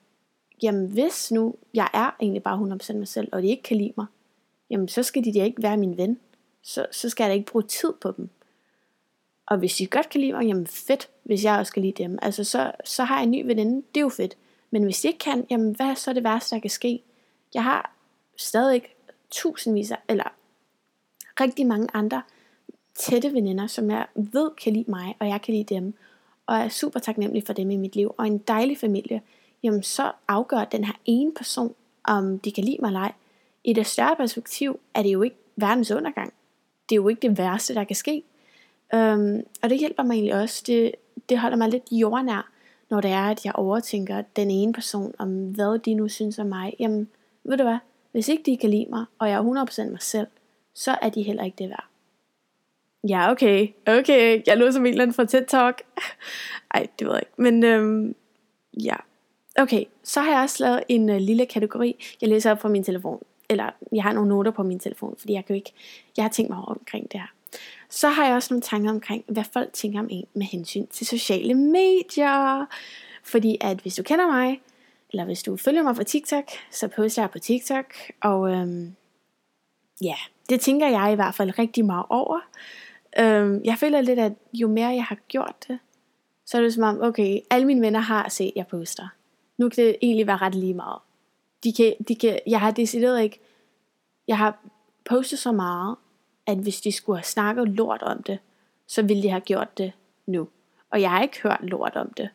jamen 0.62 0.86
hvis 0.86 1.32
nu 1.32 1.54
jeg 1.74 1.88
er 1.94 2.16
egentlig 2.20 2.42
bare 2.42 2.78
100% 2.92 2.96
mig 2.96 3.08
selv, 3.08 3.28
og 3.32 3.42
de 3.42 3.48
ikke 3.48 3.62
kan 3.62 3.76
lide 3.76 3.92
mig, 3.96 4.06
jamen 4.70 4.88
så 4.88 5.02
skal 5.02 5.24
de 5.24 5.34
da 5.34 5.44
ikke 5.44 5.62
være 5.62 5.76
min 5.76 5.96
ven. 5.96 6.18
Så, 6.62 6.86
så 6.92 7.08
skal 7.08 7.24
jeg 7.24 7.30
da 7.30 7.34
ikke 7.34 7.50
bruge 7.52 7.62
tid 7.62 7.92
på 8.00 8.12
dem. 8.16 8.30
Og 9.46 9.58
hvis 9.58 9.74
de 9.74 9.86
godt 9.86 10.08
kan 10.08 10.20
lide 10.20 10.32
mig, 10.32 10.46
jamen 10.46 10.66
fedt, 10.66 11.08
hvis 11.22 11.44
jeg 11.44 11.58
også 11.58 11.72
kan 11.72 11.82
lide 11.82 12.02
dem. 12.02 12.18
Altså 12.22 12.44
så, 12.44 12.72
så 12.84 13.04
har 13.04 13.16
jeg 13.16 13.24
en 13.24 13.30
ny 13.30 13.46
veninde, 13.46 13.76
det 13.94 14.00
er 14.00 14.04
jo 14.04 14.08
fedt. 14.08 14.36
Men 14.70 14.82
hvis 14.82 15.00
de 15.00 15.08
ikke 15.08 15.18
kan, 15.18 15.46
jamen 15.50 15.76
hvad 15.76 15.86
er 15.86 15.94
så 15.94 16.12
det 16.12 16.24
værste, 16.24 16.54
der 16.54 16.60
kan 16.60 16.70
ske? 16.70 17.02
Jeg 17.54 17.64
har 17.64 17.94
stadig 18.36 18.82
tusindvis 19.30 19.90
af, 19.90 19.98
eller 20.08 20.24
rigtig 21.40 21.66
mange 21.66 21.88
andre 21.94 22.22
tætte 22.94 23.32
veninder, 23.32 23.66
som 23.66 23.90
jeg 23.90 24.06
ved 24.14 24.50
kan 24.62 24.72
lide 24.72 24.90
mig, 24.90 25.16
og 25.20 25.28
jeg 25.28 25.42
kan 25.42 25.54
lide 25.54 25.74
dem, 25.74 25.94
og 26.46 26.56
er 26.56 26.68
super 26.68 27.00
taknemmelig 27.00 27.46
for 27.46 27.52
dem 27.52 27.70
i 27.70 27.76
mit 27.76 27.96
liv, 27.96 28.14
og 28.16 28.26
en 28.26 28.38
dejlig 28.38 28.78
familie, 28.78 29.22
jamen 29.62 29.82
så 29.82 30.12
afgør 30.28 30.64
den 30.64 30.84
her 30.84 30.94
ene 31.04 31.34
person, 31.34 31.74
om 32.04 32.38
de 32.38 32.52
kan 32.52 32.64
lide 32.64 32.78
mig 32.80 32.88
eller 32.88 33.00
ej. 33.00 33.12
I 33.64 33.72
det 33.72 33.86
større 33.86 34.16
perspektiv 34.16 34.80
er 34.94 35.02
det 35.02 35.12
jo 35.12 35.22
ikke 35.22 35.36
verdens 35.56 35.90
undergang. 35.90 36.32
Det 36.88 36.94
er 36.94 36.96
jo 36.96 37.08
ikke 37.08 37.28
det 37.28 37.38
værste, 37.38 37.74
der 37.74 37.84
kan 37.84 37.96
ske. 37.96 38.22
Um, 38.94 39.40
og 39.62 39.70
det 39.70 39.78
hjælper 39.78 40.02
mig 40.02 40.14
egentlig 40.14 40.34
også. 40.34 40.64
Det, 40.66 40.94
det 41.28 41.38
holder 41.38 41.56
mig 41.56 41.68
lidt 41.68 41.92
jordnær, 41.92 42.50
når 42.90 43.00
det 43.00 43.10
er, 43.10 43.30
at 43.30 43.44
jeg 43.44 43.54
overtænker 43.54 44.22
den 44.36 44.50
ene 44.50 44.72
person, 44.72 45.14
om 45.18 45.50
hvad 45.50 45.78
de 45.78 45.94
nu 45.94 46.08
synes 46.08 46.38
om 46.38 46.46
mig. 46.46 46.74
Jamen, 46.78 47.08
ved 47.44 47.56
du 47.56 47.62
hvad? 47.62 47.78
Hvis 48.12 48.28
ikke 48.28 48.42
de 48.42 48.56
kan 48.56 48.70
lide 48.70 48.86
mig, 48.90 49.04
og 49.18 49.28
jeg 49.28 49.34
er 49.34 49.86
100% 49.86 49.90
mig 49.90 50.02
selv, 50.02 50.26
så 50.74 50.96
er 51.02 51.08
de 51.08 51.22
heller 51.22 51.44
ikke 51.44 51.56
det 51.58 51.68
værd. 51.68 51.84
Ja, 53.08 53.30
okay, 53.30 53.68
okay, 53.86 54.42
jeg 54.46 54.56
lå 54.56 54.70
som 54.70 54.86
en 54.86 54.92
eller 54.92 55.02
anden 55.02 55.14
fra 55.14 55.24
TED 55.24 55.46
Talk. 55.46 55.82
Ej, 56.74 56.86
det 56.98 57.06
ved 57.06 57.14
jeg 57.14 57.22
ikke, 57.22 57.42
men 57.42 57.64
øhm, 57.64 58.14
ja. 58.84 58.96
Okay, 59.58 59.84
så 60.02 60.20
har 60.20 60.32
jeg 60.32 60.42
også 60.42 60.64
lavet 60.64 60.82
en 60.88 61.08
øh, 61.08 61.16
lille 61.16 61.46
kategori, 61.46 62.16
jeg 62.20 62.28
læser 62.28 62.50
op 62.50 62.60
fra 62.60 62.68
min 62.68 62.84
telefon. 62.84 63.22
Eller 63.48 63.70
jeg 63.92 64.02
har 64.02 64.12
nogle 64.12 64.28
noter 64.28 64.50
på 64.50 64.62
min 64.62 64.78
telefon, 64.78 65.14
fordi 65.18 65.32
jeg 65.32 65.44
kan 65.44 65.54
jo 65.54 65.58
ikke, 65.58 65.72
jeg 66.16 66.24
har 66.24 66.30
tænkt 66.30 66.50
mig 66.50 66.58
over 66.58 66.74
omkring 66.74 67.12
det 67.12 67.20
her. 67.20 67.26
Så 67.90 68.08
har 68.08 68.26
jeg 68.26 68.34
også 68.34 68.54
nogle 68.54 68.62
tanker 68.62 68.90
omkring, 68.90 69.24
hvad 69.28 69.44
folk 69.52 69.72
tænker 69.72 69.98
om 69.98 70.08
en 70.10 70.26
med 70.34 70.46
hensyn 70.46 70.86
til 70.86 71.06
sociale 71.06 71.54
medier. 71.54 72.66
Fordi 73.24 73.56
at 73.60 73.78
hvis 73.78 73.94
du 73.94 74.02
kender 74.02 74.26
mig, 74.26 74.60
eller 75.10 75.24
hvis 75.24 75.42
du 75.42 75.56
følger 75.56 75.82
mig 75.82 75.94
på 75.94 76.04
TikTok, 76.04 76.44
så 76.70 76.88
poster 76.88 77.22
jeg 77.22 77.30
på 77.30 77.38
TikTok, 77.38 77.94
og 78.22 78.50
øhm, 78.50 78.96
ja, 80.02 80.14
det 80.48 80.60
tænker 80.60 80.88
jeg 80.88 81.12
i 81.12 81.14
hvert 81.14 81.34
fald 81.34 81.58
rigtig 81.58 81.84
meget 81.84 82.06
over. 82.08 82.40
Øhm, 83.18 83.60
jeg 83.64 83.78
føler 83.78 84.00
lidt, 84.00 84.18
at 84.18 84.32
jo 84.52 84.68
mere 84.68 84.88
jeg 84.88 85.04
har 85.04 85.18
gjort 85.28 85.54
det, 85.68 85.78
så 86.46 86.58
er 86.58 86.62
det 86.62 86.74
som 86.74 86.82
om, 86.82 87.02
okay, 87.02 87.40
alle 87.50 87.66
mine 87.66 87.80
venner 87.80 88.00
har 88.00 88.28
set, 88.28 88.46
at 88.46 88.52
jeg 88.56 88.66
poster. 88.66 89.08
Nu 89.56 89.68
kan 89.68 89.84
det 89.84 89.96
egentlig 90.02 90.26
være 90.26 90.36
ret 90.36 90.54
lige 90.54 90.74
meget. 90.74 90.98
De 91.64 91.72
kan, 91.72 91.94
de 92.08 92.14
kan, 92.14 92.38
jeg 92.46 92.60
har 92.60 92.70
decideret 92.70 93.22
ikke, 93.22 93.40
jeg 94.28 94.38
har 94.38 94.58
postet 95.04 95.38
så 95.38 95.52
meget, 95.52 95.96
at 96.46 96.58
hvis 96.58 96.80
de 96.80 96.92
skulle 96.92 97.18
have 97.18 97.24
snakket 97.24 97.68
lort 97.68 98.02
om 98.02 98.22
det, 98.22 98.38
så 98.86 99.02
ville 99.02 99.22
de 99.22 99.28
have 99.28 99.40
gjort 99.40 99.78
det 99.78 99.92
nu. 100.26 100.48
Og 100.90 101.00
jeg 101.00 101.10
har 101.10 101.22
ikke 101.22 101.42
hørt 101.42 101.58
lort 101.62 101.96
om 101.96 102.12
det. 102.12 102.28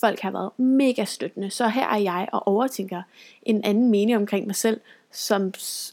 Folk 0.00 0.20
har 0.20 0.30
været 0.30 0.58
mega 0.58 1.04
støttende, 1.04 1.50
så 1.50 1.68
her 1.68 1.88
er 1.88 1.98
jeg 1.98 2.28
og 2.32 2.48
overtænker 2.48 3.02
en 3.42 3.64
anden 3.64 3.90
mening 3.90 4.16
omkring 4.16 4.46
mig 4.46 4.56
selv, 4.56 4.80
som 5.10 5.52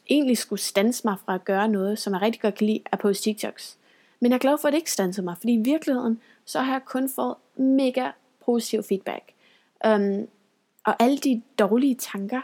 egentlig 0.10 0.38
skulle 0.38 0.62
stanse 0.62 1.01
mig 1.08 1.15
fra 1.25 1.36
at 1.36 1.46
gøre 1.46 1.68
noget, 1.68 2.00
som 2.00 2.13
jeg 2.13 2.22
rigtig 2.22 2.41
godt 2.41 2.56
kan 2.56 2.68
lide 2.68 2.82
at 2.86 3.00
poste 3.00 3.24
TikToks. 3.24 3.77
Men 4.20 4.32
jeg 4.32 4.36
er 4.36 4.39
glad 4.39 4.58
for, 4.62 4.68
at 4.68 4.72
det 4.72 4.77
ikke 4.77 4.91
stanser 4.91 5.24
mig, 5.24 5.38
fordi 5.38 5.53
i 5.53 5.58
virkeligheden, 5.58 6.22
så 6.46 6.60
har 6.60 6.74
jeg 6.74 6.86
kun 6.86 7.10
fået 7.10 7.36
mega 7.56 8.12
positiv 8.46 8.84
feedback. 8.84 9.24
Um, 9.88 10.27
og 10.86 10.96
alle 11.00 11.18
de 11.18 11.41
dårlige 11.60 11.96
tanker 11.96 12.41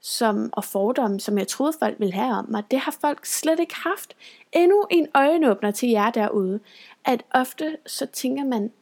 som, 0.00 0.50
og 0.52 0.64
fordomme, 0.64 1.20
som 1.20 1.38
jeg 1.38 1.48
troede 1.48 1.72
folk 1.78 2.00
ville 2.00 2.14
have 2.14 2.34
om 2.34 2.46
mig, 2.48 2.62
det 2.70 2.78
har 2.78 2.96
folk 3.00 3.26
slet 3.26 3.60
ikke 3.60 3.74
haft. 3.74 4.16
Endnu 4.52 4.86
en 4.90 5.08
øjenåbner 5.14 5.70
til 5.70 5.88
jer 5.88 6.10
derude, 6.10 6.60
at 7.04 7.22
ofte 7.30 7.76
så 7.86 8.06
tænker 8.06 8.44
man, 8.44 8.72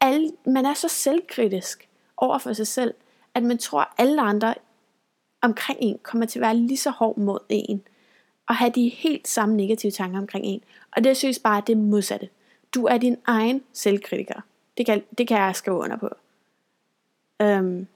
alle, 0.00 0.32
man 0.46 0.66
er 0.66 0.74
så 0.74 0.88
selvkritisk 0.88 1.88
over 2.16 2.38
for 2.38 2.52
sig 2.52 2.66
selv, 2.66 2.94
at 3.34 3.42
man 3.42 3.58
tror, 3.58 3.80
at 3.80 3.88
alle 3.98 4.22
andre 4.22 4.54
omkring 5.42 5.78
en 5.82 5.98
kommer 6.02 6.26
til 6.26 6.38
at 6.38 6.42
være 6.42 6.56
lige 6.56 6.76
så 6.76 6.90
hård 6.90 7.18
mod 7.18 7.38
en, 7.48 7.82
og 8.48 8.56
have 8.56 8.70
de 8.74 8.88
helt 8.88 9.28
samme 9.28 9.56
negative 9.56 9.92
tanker 9.92 10.18
omkring 10.18 10.44
en. 10.44 10.62
Og 10.96 11.04
det 11.04 11.16
synes 11.16 11.38
bare, 11.38 11.58
at 11.58 11.66
det 11.66 11.72
er 11.72 11.76
modsatte. 11.76 12.28
Du 12.74 12.84
er 12.84 12.98
din 12.98 13.16
egen 13.26 13.62
selvkritiker. 13.72 14.40
Det 14.76 14.86
kan, 14.86 15.02
det 15.18 15.28
kan 15.28 15.38
jeg 15.38 15.56
skrive 15.56 15.76
under 15.76 15.96
på. 15.96 16.08
Um, 17.44 17.86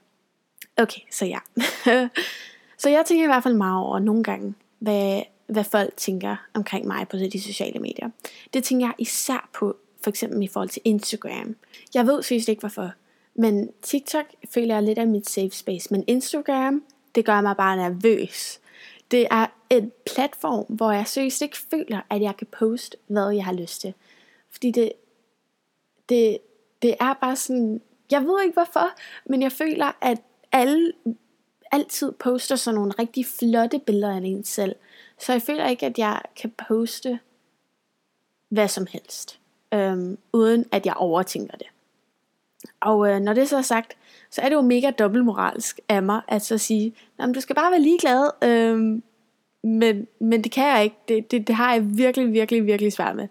okay, 0.77 1.01
så 1.11 1.25
ja. 1.25 1.39
så 2.81 2.89
jeg 2.89 3.05
tænker 3.05 3.23
i 3.23 3.27
hvert 3.27 3.43
fald 3.43 3.53
meget 3.53 3.85
over 3.85 3.99
nogle 3.99 4.23
gange, 4.23 4.53
hvad, 4.79 5.21
hvad 5.47 5.63
folk 5.63 5.97
tænker 5.97 6.35
omkring 6.53 6.87
mig 6.87 7.07
på 7.07 7.17
de 7.17 7.41
sociale 7.41 7.79
medier. 7.79 8.09
Det 8.53 8.63
tænker 8.63 8.85
jeg 8.85 8.95
især 8.97 9.49
på, 9.53 9.77
for 10.03 10.09
eksempel 10.09 10.43
i 10.43 10.47
forhold 10.47 10.69
til 10.69 10.81
Instagram. 10.85 11.55
Jeg 11.93 12.07
ved 12.07 12.23
synes 12.23 12.47
ikke 12.47 12.59
hvorfor, 12.59 12.91
men 13.35 13.69
TikTok 13.81 14.25
føler 14.53 14.75
jeg 14.75 14.83
lidt 14.83 14.99
af 14.99 15.07
mit 15.07 15.29
safe 15.29 15.49
space, 15.49 15.87
men 15.91 16.03
Instagram, 16.07 16.83
det 17.15 17.25
gør 17.25 17.41
mig 17.41 17.57
bare 17.57 17.77
nervøs. 17.77 18.59
Det 19.11 19.27
er 19.31 19.47
en 19.69 19.91
platform, 20.05 20.65
hvor 20.75 20.91
jeg 20.91 21.07
seriøst 21.07 21.41
ikke 21.41 21.57
føler, 21.57 22.01
at 22.09 22.21
jeg 22.21 22.37
kan 22.37 22.47
poste, 22.59 22.97
hvad 23.07 23.29
jeg 23.29 23.45
har 23.45 23.53
lyst 23.53 23.81
til. 23.81 23.93
Fordi 24.51 24.71
det, 24.71 24.91
det, 26.09 26.37
det 26.81 26.95
er 26.99 27.13
bare 27.13 27.35
sådan, 27.35 27.81
jeg 28.11 28.21
ved 28.21 28.41
ikke 28.43 28.53
hvorfor, 28.53 28.89
men 29.25 29.41
jeg 29.41 29.51
føler, 29.51 29.97
at 30.01 30.21
alle 30.51 30.93
altid 31.71 32.11
poster 32.11 32.55
sådan 32.55 32.75
nogle 32.75 32.93
rigtig 32.99 33.25
flotte 33.25 33.79
billeder 33.79 34.15
af 34.15 34.17
en 34.17 34.43
selv. 34.43 34.75
Så 35.19 35.31
jeg 35.31 35.41
føler 35.41 35.67
ikke, 35.67 35.85
at 35.85 35.97
jeg 35.97 36.21
kan 36.35 36.53
poste 36.67 37.19
hvad 38.53 38.67
som 38.67 38.87
helst, 38.89 39.39
øhm, 39.73 40.17
uden 40.33 40.65
at 40.71 40.85
jeg 40.85 40.93
overtænker 40.93 41.57
det. 41.57 41.67
Og 42.81 43.09
øh, 43.09 43.19
når 43.19 43.33
det 43.33 43.49
så 43.49 43.57
er 43.57 43.61
sagt, 43.61 43.97
så 44.29 44.41
er 44.41 44.49
det 44.49 44.55
jo 44.55 44.61
mega 44.61 44.91
dobbeltmoralsk 44.91 45.79
af 45.89 46.03
mig 46.03 46.21
at 46.27 46.41
så 46.41 46.57
sige, 46.57 46.95
du 47.35 47.41
skal 47.41 47.55
bare 47.55 47.71
være 47.71 47.81
ligeglad, 47.81 48.29
øhm, 48.43 49.03
men, 49.63 50.07
men 50.19 50.43
det 50.43 50.51
kan 50.51 50.67
jeg 50.67 50.83
ikke. 50.83 50.95
Det, 51.07 51.31
det, 51.31 51.47
det 51.47 51.55
har 51.55 51.73
jeg 51.73 51.97
virkelig, 51.97 52.33
virkelig, 52.33 52.65
virkelig 52.65 52.93
svært 52.93 53.15
med. 53.15 53.27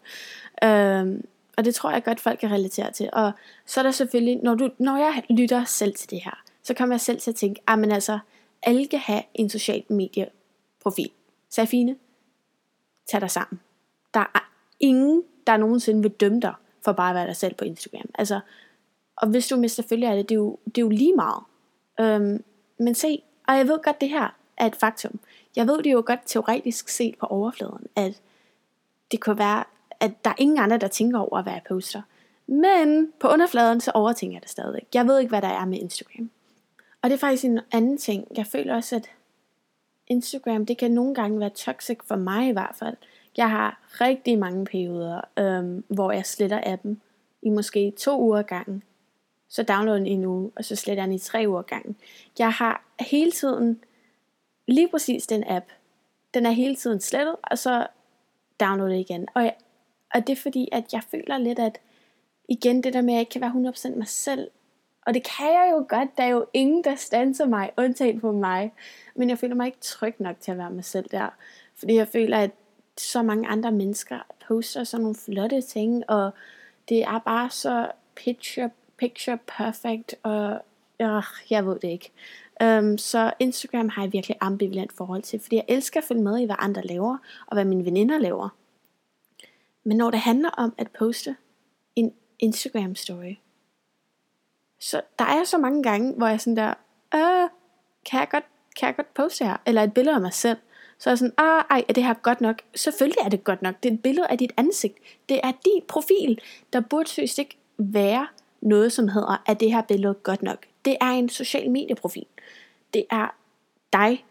Øhm, 0.64 1.24
og 1.56 1.64
det 1.64 1.74
tror 1.74 1.90
jeg 1.90 2.04
godt, 2.04 2.20
folk 2.20 2.38
kan 2.38 2.50
relatere 2.50 2.92
til. 2.92 3.10
Og 3.12 3.32
så 3.66 3.80
er 3.80 3.82
der 3.82 3.90
selvfølgelig, 3.90 4.40
når, 4.42 4.54
du, 4.54 4.70
når 4.78 4.96
jeg 4.96 5.22
lytter 5.30 5.64
selv 5.64 5.94
til 5.94 6.10
det 6.10 6.20
her, 6.24 6.42
så 6.62 6.74
kommer 6.74 6.94
jeg 6.94 7.00
selv 7.00 7.20
til 7.20 7.30
at 7.30 7.34
tænke, 7.34 7.60
ah, 7.66 7.78
men 7.78 7.92
altså, 7.92 8.18
alle 8.62 8.86
kan 8.86 8.98
have 8.98 9.22
en 9.34 9.48
social 9.50 9.82
medieprofil. 9.88 11.10
Safine, 11.50 11.96
tag 13.10 13.20
dig 13.20 13.30
sammen. 13.30 13.60
Der 14.14 14.20
er 14.20 14.50
ingen, 14.80 15.22
der 15.46 15.56
nogensinde 15.56 16.02
vil 16.02 16.10
dømme 16.10 16.40
dig 16.40 16.54
for 16.84 16.92
bare 16.92 17.10
at 17.10 17.14
være 17.14 17.26
dig 17.26 17.36
selv 17.36 17.54
på 17.54 17.64
Instagram. 17.64 18.10
Altså, 18.14 18.40
og 19.16 19.28
hvis 19.28 19.48
du 19.48 19.56
mister 19.56 19.82
følge 19.88 20.10
af 20.10 20.16
det, 20.16 20.28
det 20.28 20.34
er 20.34 20.38
jo, 20.38 20.58
det 20.64 20.78
er 20.78 20.82
jo 20.82 20.88
lige 20.88 21.14
meget. 21.16 21.42
Øhm, 22.00 22.44
men 22.78 22.94
se, 22.94 23.22
og 23.48 23.56
jeg 23.56 23.68
ved 23.68 23.78
godt, 23.82 24.00
det 24.00 24.08
her 24.08 24.36
er 24.56 24.66
et 24.66 24.76
faktum. 24.76 25.18
Jeg 25.56 25.66
ved 25.66 25.82
det 25.82 25.92
jo 25.92 26.02
godt 26.06 26.20
teoretisk 26.26 26.88
set 26.88 27.18
på 27.18 27.26
overfladen, 27.26 27.86
at 27.96 28.20
det 29.10 29.20
kunne 29.20 29.38
være, 29.38 29.64
at 30.00 30.24
der 30.24 30.30
er 30.30 30.34
ingen 30.38 30.58
andre, 30.58 30.78
der 30.78 30.88
tænker 30.88 31.18
over, 31.18 31.42
hvad 31.42 31.52
jeg 31.52 31.62
poster. 31.68 32.02
Men 32.46 33.12
på 33.20 33.28
underfladen, 33.28 33.80
så 33.80 33.90
overtænker 33.94 34.34
jeg 34.36 34.42
det 34.42 34.50
stadig. 34.50 34.82
Jeg 34.94 35.06
ved 35.06 35.18
ikke, 35.18 35.28
hvad 35.28 35.42
der 35.42 35.48
er 35.48 35.64
med 35.64 35.78
Instagram. 35.78 36.30
Og 37.02 37.10
det 37.10 37.14
er 37.14 37.18
faktisk 37.18 37.44
en 37.44 37.60
anden 37.72 37.98
ting. 37.98 38.26
Jeg 38.36 38.46
føler 38.46 38.74
også, 38.74 38.96
at 38.96 39.10
Instagram, 40.06 40.66
det 40.66 40.78
kan 40.78 40.90
nogle 40.90 41.14
gange 41.14 41.40
være 41.40 41.50
toxic 41.50 41.98
for 42.04 42.16
mig 42.16 42.48
i 42.48 42.52
hvert 42.52 42.74
fald. 42.78 42.96
Jeg 43.36 43.50
har 43.50 43.80
rigtig 44.00 44.38
mange 44.38 44.64
perioder, 44.64 45.20
øhm, 45.38 45.84
hvor 45.88 46.12
jeg 46.12 46.26
sletter 46.26 46.60
appen 46.66 47.00
i 47.42 47.50
måske 47.50 47.92
to 47.98 48.20
uger 48.20 48.42
gangen 48.42 48.82
så 49.52 49.62
downloader 49.62 49.98
den 49.98 50.06
i 50.06 50.10
en 50.10 50.24
uge, 50.24 50.50
og 50.56 50.64
så 50.64 50.76
sletter 50.76 51.02
den 51.02 51.12
i 51.12 51.18
tre 51.18 51.44
uger 51.48 51.62
gangen. 51.62 51.96
Jeg 52.38 52.52
har 52.52 52.84
hele 53.00 53.30
tiden 53.30 53.80
lige 54.68 54.88
præcis 54.88 55.26
den 55.26 55.44
app. 55.46 55.66
Den 56.34 56.46
er 56.46 56.50
hele 56.50 56.76
tiden 56.76 57.00
slettet, 57.00 57.36
og 57.42 57.58
så 57.58 57.86
downloader 58.60 58.94
igen. 58.94 59.28
Og, 59.34 59.42
jeg, 59.42 59.54
og 60.14 60.26
det 60.26 60.32
er 60.32 60.42
fordi, 60.42 60.68
at 60.72 60.92
jeg 60.92 61.02
føler 61.10 61.38
lidt, 61.38 61.58
at 61.58 61.80
igen 62.48 62.82
det 62.82 62.92
der 62.92 63.02
med, 63.02 63.08
at 63.08 63.14
jeg 63.14 63.20
ikke 63.20 63.30
kan 63.30 63.40
være 63.40 63.72
100% 63.92 63.96
mig 63.96 64.08
selv. 64.08 64.50
Og 65.06 65.14
det 65.14 65.22
kan 65.36 65.46
jeg 65.46 65.68
jo 65.72 65.86
godt, 65.88 66.16
der 66.16 66.22
er 66.22 66.28
jo 66.28 66.46
ingen, 66.54 66.84
der 66.84 66.94
standser 66.94 67.46
mig, 67.46 67.70
undtagen 67.76 68.20
på 68.20 68.32
mig. 68.32 68.72
Men 69.14 69.28
jeg 69.28 69.38
føler 69.38 69.54
mig 69.54 69.66
ikke 69.66 69.80
tryg 69.80 70.14
nok 70.18 70.36
til 70.40 70.50
at 70.50 70.58
være 70.58 70.70
mig 70.70 70.84
selv 70.84 71.08
der. 71.10 71.28
Fordi 71.74 71.94
jeg 71.94 72.08
føler, 72.08 72.38
at 72.38 72.50
så 72.98 73.22
mange 73.22 73.48
andre 73.48 73.72
mennesker 73.72 74.18
poster 74.46 74.84
sådan 74.84 75.02
nogle 75.02 75.16
flotte 75.16 75.60
ting, 75.60 76.10
og 76.10 76.30
det 76.88 77.02
er 77.02 77.18
bare 77.18 77.50
så 77.50 77.90
picture 78.14 78.70
picture 79.02 79.38
perfect, 79.46 80.14
og 80.22 80.60
øh, 81.00 81.22
jeg 81.50 81.66
ved 81.66 81.78
det 81.78 81.88
ikke. 81.88 82.12
Um, 82.64 82.98
så 82.98 83.32
Instagram 83.38 83.88
har 83.88 84.02
jeg 84.02 84.12
virkelig 84.12 84.36
ambivalent 84.40 84.92
forhold 84.92 85.22
til, 85.22 85.40
fordi 85.40 85.56
jeg 85.56 85.64
elsker 85.68 86.00
at 86.00 86.04
følge 86.04 86.22
med 86.22 86.38
i, 86.38 86.44
hvad 86.44 86.56
andre 86.58 86.82
laver, 86.82 87.18
og 87.46 87.56
hvad 87.56 87.64
mine 87.64 87.84
veninder 87.84 88.18
laver. 88.18 88.48
Men 89.84 89.96
når 89.96 90.10
det 90.10 90.20
handler 90.20 90.50
om 90.50 90.74
at 90.78 90.90
poste 90.98 91.36
en 91.96 92.12
Instagram 92.38 92.94
story, 92.94 93.34
så 94.78 95.00
der 95.18 95.24
er 95.24 95.44
så 95.44 95.58
mange 95.58 95.82
gange, 95.82 96.14
hvor 96.14 96.26
jeg 96.26 96.40
sådan 96.40 96.56
der, 96.56 96.74
øh, 97.14 97.48
kan 98.10 98.20
jeg 98.20 98.28
godt, 98.30 98.44
kan 98.76 98.86
jeg 98.86 98.96
godt 98.96 99.14
poste 99.14 99.44
her? 99.44 99.56
Eller 99.66 99.82
et 99.82 99.94
billede 99.94 100.14
af 100.14 100.20
mig 100.20 100.32
selv. 100.32 100.58
Så 101.02 101.10
er 101.10 101.12
jeg 101.12 101.18
sådan, 101.18 101.34
ah, 101.38 101.64
ej, 101.70 101.84
er 101.88 101.92
det 101.92 102.04
her 102.04 102.14
godt 102.14 102.40
nok? 102.40 102.62
Selvfølgelig 102.74 103.18
er 103.24 103.28
det 103.28 103.44
godt 103.44 103.62
nok. 103.62 103.74
Det 103.82 103.88
er 103.88 103.92
et 103.94 104.02
billede 104.02 104.26
af 104.26 104.38
dit 104.38 104.52
ansigt. 104.56 104.98
Det 105.28 105.40
er 105.42 105.52
din 105.64 105.82
profil. 105.88 106.40
Der 106.72 106.80
burde 106.80 107.08
seriøst 107.08 107.38
ikke 107.38 107.56
være 107.78 108.26
noget, 108.60 108.92
som 108.92 109.08
hedder, 109.08 109.42
er 109.46 109.54
det 109.54 109.72
her 109.72 109.82
billede 109.82 110.14
godt 110.14 110.42
nok. 110.42 110.66
Det 110.84 110.96
er 111.00 111.10
en 111.10 111.28
social 111.28 111.70
medieprofil. 111.70 112.26
Det 112.94 113.04
er 113.10 113.34
dig. 113.92 114.24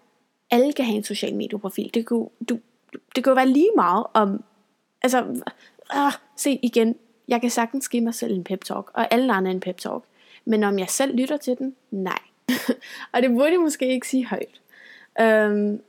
Alle 0.52 0.74
kan 0.74 0.86
have 0.86 0.98
en 0.98 1.04
social 1.04 1.36
medieprofil. 1.36 1.92
Det 1.94 2.06
kunne, 2.06 2.28
du, 2.50 2.60
det 3.16 3.24
kunne 3.24 3.36
være 3.36 3.48
lige 3.48 3.72
meget 3.76 4.06
om, 4.14 4.44
altså, 5.02 5.42
ah, 5.90 6.12
se 6.36 6.60
igen, 6.62 6.96
jeg 7.28 7.42
kan 7.42 7.50
sagtens 7.50 7.90
give 7.90 8.04
mig 8.04 8.14
selv 8.14 8.34
en 8.34 8.44
pep 8.44 8.64
talk, 8.64 8.92
og 8.94 9.14
alle 9.14 9.34
andre 9.34 9.52
en 9.52 9.60
pep 9.60 9.78
talk. 9.78 10.04
Men 10.46 10.64
om 10.64 10.80
jeg 10.80 10.90
selv 10.90 11.16
lytter 11.16 11.38
til 11.38 11.58
den, 11.58 11.76
nej. 11.92 12.20
og 13.14 13.22
det 13.22 13.30
burde 13.32 13.52
jeg 13.52 13.60
måske 13.60 13.88
ikke 13.88 14.08
sige 14.08 14.26
højt. 14.26 14.62
Um, 15.52 15.82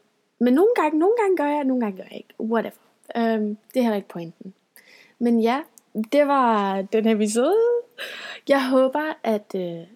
men 0.43 0.55
nogle 0.55 0.71
gange, 0.77 0.99
nogle 0.99 1.15
gange 1.17 1.37
gør 1.37 1.47
jeg, 1.47 1.65
nogle 1.65 1.81
gange 1.81 1.97
gør 1.97 2.05
jeg 2.11 2.17
ikke. 2.17 2.35
Whatever. 2.41 2.83
Øhm, 3.17 3.57
det 3.75 3.77
er 3.77 3.83
heller 3.83 3.97
ikke 3.97 4.09
pointen. 4.09 4.55
Men 5.19 5.41
ja, 5.41 5.63
det 6.13 6.27
var 6.27 6.83
den 6.83 7.09
episode. 7.09 7.57
Jeg 8.49 8.69
håber, 8.71 9.13
at 9.23 9.55
øh, 9.55 9.87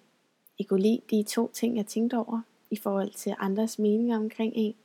I 0.57 0.63
kunne 0.63 0.81
lide 0.81 1.01
de 1.11 1.23
to 1.23 1.51
ting, 1.53 1.77
jeg 1.77 1.85
tænkte 1.85 2.17
over 2.17 2.41
i 2.71 2.75
forhold 2.77 3.11
til 3.11 3.35
andres 3.39 3.79
meninger 3.79 4.17
omkring 4.17 4.53
en. 4.55 4.75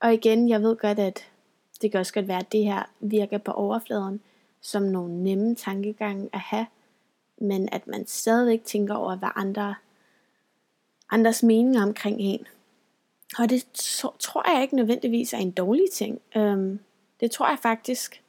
Og 0.00 0.14
igen, 0.14 0.48
jeg 0.48 0.62
ved 0.62 0.76
godt, 0.76 0.98
at 0.98 1.30
det 1.82 1.90
kan 1.90 2.00
også 2.00 2.14
godt 2.14 2.28
være, 2.28 2.40
at 2.40 2.52
det 2.52 2.64
her 2.64 2.82
virker 3.00 3.38
på 3.38 3.52
overfladen 3.52 4.20
som 4.60 4.82
nogle 4.82 5.22
nemme 5.22 5.54
tankegange 5.54 6.28
at 6.32 6.40
have, 6.40 6.66
men 7.38 7.68
at 7.72 7.86
man 7.86 8.06
stadigvæk 8.06 8.64
tænker 8.64 8.94
over, 8.94 9.16
hvad 9.16 9.28
andre, 9.34 9.74
andres 11.10 11.42
meninger 11.42 11.82
omkring 11.82 12.20
en. 12.20 12.46
Og 13.38 13.50
det 13.50 13.66
tror 14.18 14.52
jeg 14.52 14.62
ikke 14.62 14.76
nødvendigvis 14.76 15.32
er 15.32 15.38
en 15.38 15.50
dårlig 15.50 15.90
ting. 15.92 16.20
Øhm, 16.36 16.80
det 17.20 17.30
tror 17.30 17.48
jeg 17.48 17.58
faktisk 17.58 18.22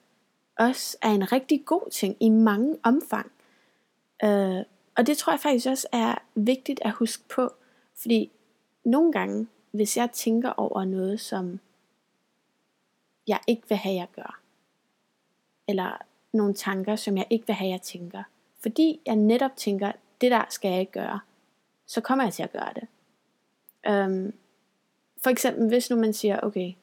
også 0.59 0.97
er 1.01 1.09
en 1.09 1.31
rigtig 1.31 1.65
god 1.65 1.91
ting 1.91 2.17
i 2.19 2.29
mange 2.29 2.77
omfang. 2.83 3.31
Øh, 4.23 4.65
og 4.97 5.07
det 5.07 5.17
tror 5.17 5.33
jeg 5.33 5.39
faktisk 5.39 5.67
også 5.67 5.87
er 5.91 6.15
vigtigt 6.35 6.79
at 6.83 6.91
huske 6.91 7.23
på, 7.29 7.49
fordi 7.95 8.31
nogle 8.85 9.11
gange, 9.11 9.47
hvis 9.71 9.97
jeg 9.97 10.11
tænker 10.11 10.49
over 10.49 10.85
noget, 10.85 11.19
som 11.19 11.59
jeg 13.27 13.39
ikke 13.47 13.69
vil 13.69 13.77
have, 13.77 13.95
jeg 13.95 14.07
gør, 14.15 14.39
eller 15.67 15.97
nogle 16.33 16.53
tanker, 16.53 16.95
som 16.95 17.17
jeg 17.17 17.27
ikke 17.29 17.47
vil 17.47 17.55
have, 17.55 17.71
jeg 17.71 17.81
tænker, 17.81 18.23
fordi 18.59 19.01
jeg 19.05 19.15
netop 19.15 19.55
tænker, 19.55 19.91
det 20.21 20.31
der 20.31 20.45
skal 20.49 20.71
jeg 20.71 20.79
ikke 20.79 20.91
gøre, 20.91 21.19
så 21.85 22.01
kommer 22.01 22.23
jeg 22.23 22.33
til 22.33 22.43
at 22.43 22.51
gøre 22.51 22.73
det. 22.75 22.87
Um, 23.89 24.33
for 25.23 25.29
eksempel, 25.29 25.67
hvis 25.67 25.89
nu 25.89 25.95
man 25.95 26.13
siger, 26.13 26.39
okay, 26.43 26.73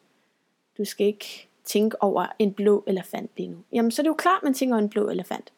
du 0.79 0.85
skal 0.85 1.07
ikke 1.07 1.49
tænke 1.65 2.03
over 2.03 2.27
en 2.39 2.53
blå 2.53 2.85
elefant 2.87 3.31
lige 3.37 3.49
nu. 3.49 3.57
Jamen, 3.73 3.91
så 3.91 4.03
er 4.03 4.05
det 4.05 4.09
jo 4.09 4.15
klart, 4.15 4.43
man 4.43 4.55
tænker 4.55 4.75
over 4.75 4.83
en 4.83 4.89
blå 4.89 5.09
elefant. 5.09 5.53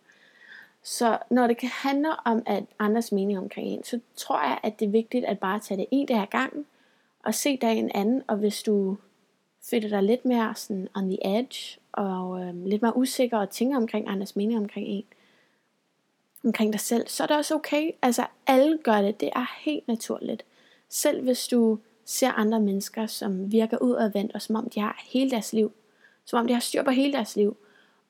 Så 0.82 1.18
når 1.30 1.46
det 1.46 1.56
kan 1.56 1.68
handle 1.68 2.08
om 2.24 2.42
at 2.46 2.64
andres 2.78 3.12
mening 3.12 3.38
omkring 3.38 3.68
en, 3.68 3.84
så 3.84 4.00
tror 4.16 4.42
jeg, 4.42 4.58
at 4.62 4.80
det 4.80 4.86
er 4.86 4.90
vigtigt 4.90 5.24
at 5.24 5.38
bare 5.38 5.60
tage 5.60 5.78
det 5.78 5.86
en 5.90 6.06
dag 6.06 6.16
ad 6.22 6.26
gangen, 6.26 6.66
og 7.22 7.34
se 7.34 7.56
dagen 7.56 7.90
anden, 7.94 8.22
og 8.26 8.36
hvis 8.36 8.62
du 8.62 8.96
føler 9.70 9.88
dig 9.88 10.02
lidt 10.02 10.24
mere 10.24 10.54
sådan 10.54 10.88
on 10.94 11.08
the 11.08 11.38
edge, 11.38 11.80
og 11.92 12.40
øh, 12.40 12.66
lidt 12.66 12.82
mere 12.82 12.96
usikker, 12.96 13.38
og 13.38 13.50
tænker 13.50 13.76
omkring 13.76 14.08
andres 14.08 14.36
mening 14.36 14.58
omkring 14.58 14.86
en, 14.88 15.04
omkring 16.44 16.72
dig 16.72 16.80
selv, 16.80 17.08
så 17.08 17.22
er 17.22 17.26
det 17.26 17.36
også 17.36 17.54
okay. 17.54 17.90
Altså, 18.02 18.26
alle 18.46 18.78
gør 18.78 19.02
det. 19.02 19.20
Det 19.20 19.30
er 19.36 19.60
helt 19.60 19.88
naturligt. 19.88 20.44
Selv 20.88 21.22
hvis 21.22 21.48
du 21.48 21.78
ser 22.08 22.32
andre 22.32 22.60
mennesker, 22.60 23.06
som 23.06 23.52
virker 23.52 23.78
udadvendt, 23.78 24.34
og 24.34 24.42
som 24.42 24.56
om 24.56 24.70
de 24.70 24.80
har 24.80 25.02
hele 25.06 25.30
deres 25.30 25.52
liv, 25.52 25.72
som 26.24 26.38
om 26.38 26.46
de 26.46 26.52
har 26.52 26.60
styr 26.60 26.82
på 26.82 26.90
hele 26.90 27.12
deres 27.12 27.36
liv, 27.36 27.56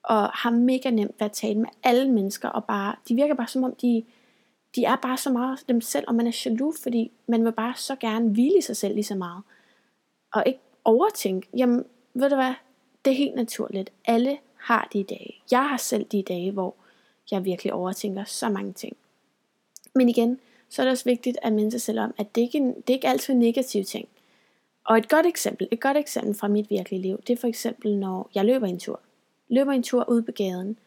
og 0.02 0.28
har 0.28 0.50
mega 0.50 0.90
nemt 0.90 1.14
ved 1.18 1.24
at 1.24 1.32
tale 1.32 1.58
med 1.58 1.68
alle 1.82 2.12
mennesker, 2.12 2.48
og 2.48 2.64
bare, 2.64 2.94
de 3.08 3.14
virker 3.14 3.34
bare 3.34 3.48
som 3.48 3.64
om, 3.64 3.74
de, 3.74 4.04
de 4.76 4.84
er 4.84 4.96
bare 4.96 5.16
så 5.16 5.30
meget 5.30 5.64
dem 5.68 5.80
selv, 5.80 6.04
og 6.08 6.14
man 6.14 6.26
er 6.26 6.42
jaloux, 6.46 6.82
fordi 6.82 7.10
man 7.26 7.44
vil 7.44 7.52
bare 7.52 7.74
så 7.76 7.96
gerne 7.96 8.28
hvile 8.28 8.58
i 8.58 8.60
sig 8.60 8.76
selv 8.76 8.94
lige 8.94 9.04
så 9.04 9.14
meget, 9.14 9.42
og 10.32 10.42
ikke 10.46 10.60
overtænke, 10.84 11.48
jamen, 11.56 11.84
ved 12.14 12.30
du 12.30 12.34
hvad, 12.34 12.54
det 13.04 13.10
er 13.10 13.16
helt 13.16 13.34
naturligt. 13.34 13.90
Alle 14.04 14.38
har 14.56 14.88
de 14.92 15.04
dage. 15.04 15.34
Jeg 15.50 15.68
har 15.68 15.76
selv 15.76 16.04
de 16.04 16.22
dage, 16.22 16.50
hvor 16.50 16.74
jeg 17.30 17.44
virkelig 17.44 17.72
overtænker 17.72 18.24
så 18.24 18.48
mange 18.48 18.72
ting. 18.72 18.96
Men 19.94 20.08
igen, 20.08 20.40
så 20.68 20.82
er 20.82 20.84
det 20.84 20.92
også 20.92 21.04
vigtigt 21.04 21.38
at 21.42 21.52
minde 21.52 21.70
sig 21.70 21.80
selv 21.80 22.00
om, 22.00 22.14
at 22.18 22.34
det 22.34 22.40
ikke, 22.40 22.58
det 22.58 22.90
er 22.90 22.92
ikke 22.92 23.08
altid 23.08 23.34
en 23.34 23.40
negativ 23.40 23.84
ting. 23.84 24.08
Og 24.84 24.98
et 24.98 25.08
godt 25.08 25.26
eksempel, 25.26 25.68
et 25.70 25.80
godt 25.80 25.96
eksempel 25.96 26.34
fra 26.34 26.48
mit 26.48 26.70
virkelige 26.70 27.02
liv, 27.02 27.22
det 27.26 27.32
er 27.32 27.36
for 27.40 27.46
eksempel, 27.46 27.96
når 27.96 28.30
jeg 28.34 28.44
løber 28.44 28.66
en 28.66 28.78
tur. 28.78 29.00
Løber 29.48 29.72
en 29.72 29.82
tur 29.82 30.08
ud 30.08 30.22
på 30.22 30.32
gaden. 30.32 30.78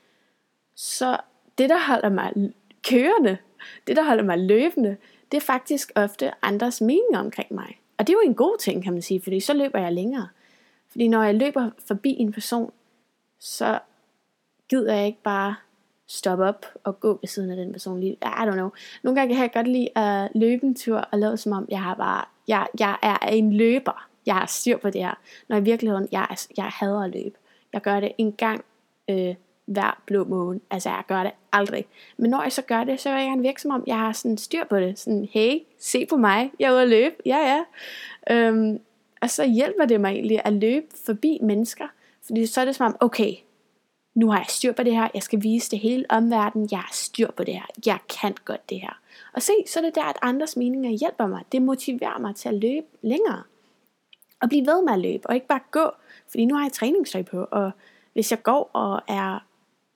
Så 0.76 1.18
det, 1.58 1.70
der 1.70 1.80
holder 1.88 2.10
mig 2.10 2.54
kørende, 2.90 3.38
det, 3.88 3.96
der 3.96 4.04
holder 4.04 4.24
mig 4.24 4.40
løbende, 4.40 4.98
det 5.32 5.38
er 5.38 5.42
faktisk 5.42 5.92
ofte 5.96 6.32
andres 6.42 6.82
meninger 6.82 7.20
omkring 7.20 7.54
mig. 7.54 7.80
Og 7.98 8.08
det 8.08 8.14
er 8.14 8.18
jo 8.24 8.30
en 8.30 8.36
god 8.36 8.58
ting, 8.60 8.84
kan 8.84 8.94
man 8.94 9.02
sige, 9.02 9.22
fordi 9.22 9.40
så 9.40 9.54
løber 9.54 9.80
jeg 9.80 9.94
længere. 9.94 10.28
Fordi 10.90 11.08
når 11.08 11.24
jeg 11.24 11.36
løber 11.36 11.70
forbi 11.88 12.10
en 12.10 12.32
person, 12.32 12.72
så 13.40 13.80
gider 14.70 14.96
jeg 14.96 15.06
ikke 15.06 15.22
bare 15.24 15.56
stoppe 16.12 16.46
op 16.46 16.66
og 16.84 17.00
gå 17.00 17.18
ved 17.22 17.28
siden 17.28 17.52
af 17.52 17.56
den 17.56 17.72
person 17.72 18.00
lige. 18.00 18.14
I 18.14 18.26
don't 18.26 18.52
know. 18.52 18.70
Nogle 19.04 19.20
gange 19.20 19.36
kan 19.36 19.44
jeg 19.44 19.54
godt 19.54 19.68
lide 19.68 19.98
at 19.98 20.30
løbe 20.36 20.66
en 20.66 20.76
tur 20.76 20.98
og 20.98 21.20
lade 21.20 21.38
som 21.38 21.52
om, 21.52 21.68
jeg 21.70 21.82
har 21.82 21.96
bare, 21.96 22.26
jeg, 22.48 22.68
jeg 22.80 22.98
er 23.02 23.18
en 23.18 23.54
løber. 23.54 24.08
Jeg 24.26 24.36
har 24.36 24.46
styr 24.46 24.78
på 24.78 24.90
det 24.90 25.02
her. 25.02 25.14
Når 25.48 25.58
i 25.58 25.62
virkeligheden, 25.62 26.08
jeg, 26.12 26.28
jeg 26.58 26.66
hader 26.66 27.04
at 27.04 27.12
løbe. 27.12 27.36
Jeg 27.74 27.82
gør 27.82 28.00
det 28.00 28.12
en 28.18 28.32
gang 28.32 28.64
øh, 29.10 29.36
hver 29.66 30.02
blå 30.06 30.24
måne. 30.24 30.60
Altså 30.72 30.90
jeg 30.90 31.04
gør 31.08 31.24
det 31.24 31.32
aldrig. 31.52 31.86
Men 32.18 32.32
når 32.32 32.44
jeg 32.44 32.52
så 32.52 32.62
gør 32.62 32.84
det, 32.84 33.00
så 33.00 33.10
vil 33.10 33.20
jeg 33.20 33.28
gerne 33.28 33.42
virke 33.42 33.62
som 33.62 33.72
om, 33.72 33.84
jeg 33.88 33.98
har 33.98 34.12
sådan 34.12 34.38
styr 34.38 34.64
på 34.70 34.80
det. 34.80 35.00
Sådan, 35.00 35.28
hey, 35.32 35.60
se 35.80 36.06
på 36.06 36.16
mig, 36.16 36.52
jeg 36.60 36.68
er 36.68 36.74
ude 36.74 36.82
at 36.82 36.90
løbe. 36.90 37.16
Ja, 37.26 37.38
ja. 37.38 37.64
Øhm, 38.36 38.80
og 39.22 39.30
så 39.30 39.46
hjælper 39.48 39.86
det 39.86 40.02
mig 40.02 40.12
egentlig 40.12 40.42
at 40.46 40.54
løbe 40.54 40.86
forbi 41.06 41.40
mennesker. 41.42 41.88
Fordi 42.26 42.46
så 42.46 42.62
er 42.62 42.66
det 42.66 42.76
som 42.76 42.86
om, 42.86 42.96
okay, 43.00 43.34
nu 44.14 44.32
har 44.32 44.38
jeg 44.38 44.46
styr 44.50 44.72
på 44.72 44.84
det 44.84 44.94
her, 44.94 45.08
jeg 45.14 45.24
skal 45.24 45.44
vise 45.44 45.72
det 45.72 45.80
hele 45.80 46.06
omverdenen, 46.10 46.68
jeg 46.72 46.80
har 46.80 46.94
styr 46.94 47.32
på 47.32 47.44
det 47.44 47.54
her, 47.54 47.66
jeg 47.86 48.00
kan 48.22 48.36
godt 48.46 48.70
det 48.70 48.82
her. 48.82 49.00
Og 49.34 49.42
se, 49.42 49.54
så 49.68 49.80
er 49.80 49.84
det 49.84 49.96
der, 49.96 50.04
at 50.04 50.18
andres 50.22 50.58
meninger 50.58 50.90
hjælper 50.90 51.28
mig. 51.28 51.44
Det 51.52 51.62
motiverer 51.62 52.20
mig 52.20 52.36
til 52.36 52.50
at 52.50 52.56
løbe 52.56 52.88
længere. 53.02 53.44
Og 54.42 54.50
blive 54.50 54.66
ved 54.66 54.84
med 54.84 54.94
at 54.94 55.00
løbe, 55.00 55.28
og 55.28 55.36
ikke 55.36 55.48
bare 55.48 55.60
gå. 55.72 55.92
Fordi 56.30 56.46
nu 56.46 56.56
har 56.56 56.64
jeg 56.64 56.72
træningstøj 56.72 57.24
på, 57.24 57.48
og 57.52 57.72
hvis 58.14 58.32
jeg 58.32 58.44
går 58.44 58.70
og 58.74 59.02
er, 59.08 59.46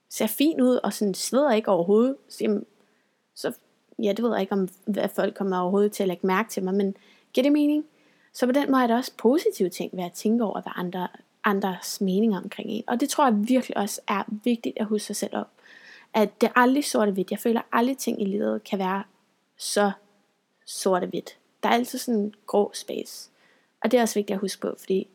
ser 0.10 0.28
fin 0.28 0.62
ud, 0.62 0.80
og 0.84 0.94
sådan 0.94 1.14
sveder 1.14 1.52
ikke 1.52 1.70
overhovedet, 1.70 2.16
så, 2.30 2.62
så 3.36 3.54
ja, 4.04 4.10
det 4.10 4.24
ved 4.24 4.32
jeg 4.32 4.42
ikke, 4.42 4.54
om 4.54 4.70
hvad 4.86 5.10
folk 5.10 5.36
kommer 5.36 5.60
overhovedet 5.60 5.92
til 5.92 6.04
at 6.04 6.08
lægge 6.08 6.28
mærke 6.28 6.50
til 6.50 6.64
mig, 6.64 6.74
men 6.74 6.98
giver 7.34 7.44
det 7.44 7.52
mening? 7.52 7.86
Så 8.34 8.46
på 8.46 8.52
den 8.52 8.72
måde 8.72 8.84
er 8.84 8.88
der 8.88 8.98
også 8.98 9.12
positive 9.18 9.70
ting 9.70 9.98
ved 9.98 10.04
at 10.04 10.14
tænke 10.14 10.44
over, 10.44 10.62
hvad 10.62 10.72
andre, 10.76 11.08
andres 11.46 12.02
meninger 12.02 12.42
omkring 12.42 12.70
en. 12.70 12.84
Og 12.88 13.00
det 13.00 13.10
tror 13.10 13.26
jeg 13.26 13.48
virkelig 13.48 13.78
også 13.78 14.02
er 14.08 14.24
vigtigt 14.44 14.78
at 14.78 14.86
huske 14.86 15.06
sig 15.06 15.16
selv 15.16 15.36
op. 15.38 15.52
At 16.14 16.42
det 16.42 16.48
er 16.48 16.60
aldrig 16.60 16.86
sort 16.86 17.08
og 17.08 17.14
hvidt. 17.14 17.32
Jeg 17.32 17.40
føler 17.40 17.62
aldrig 17.72 17.98
ting 17.98 18.22
i 18.22 18.26
livet 18.26 18.64
kan 18.64 18.80
være 18.80 19.04
så 19.58 19.92
sort 20.66 21.04
og 21.04 21.10
hvidt. 21.10 21.38
Der 21.64 21.70
er 21.70 21.74
altid 21.74 22.00
sådan 22.00 22.20
en 22.20 22.34
grå 22.48 22.72
space. 22.74 23.30
Og 23.84 23.92
det 23.92 23.98
er 23.98 24.02
også 24.02 24.16
vigtigt 24.16 24.36
at 24.36 24.42
huske 24.42 24.62
på, 24.62 24.76
fordi 24.80 25.08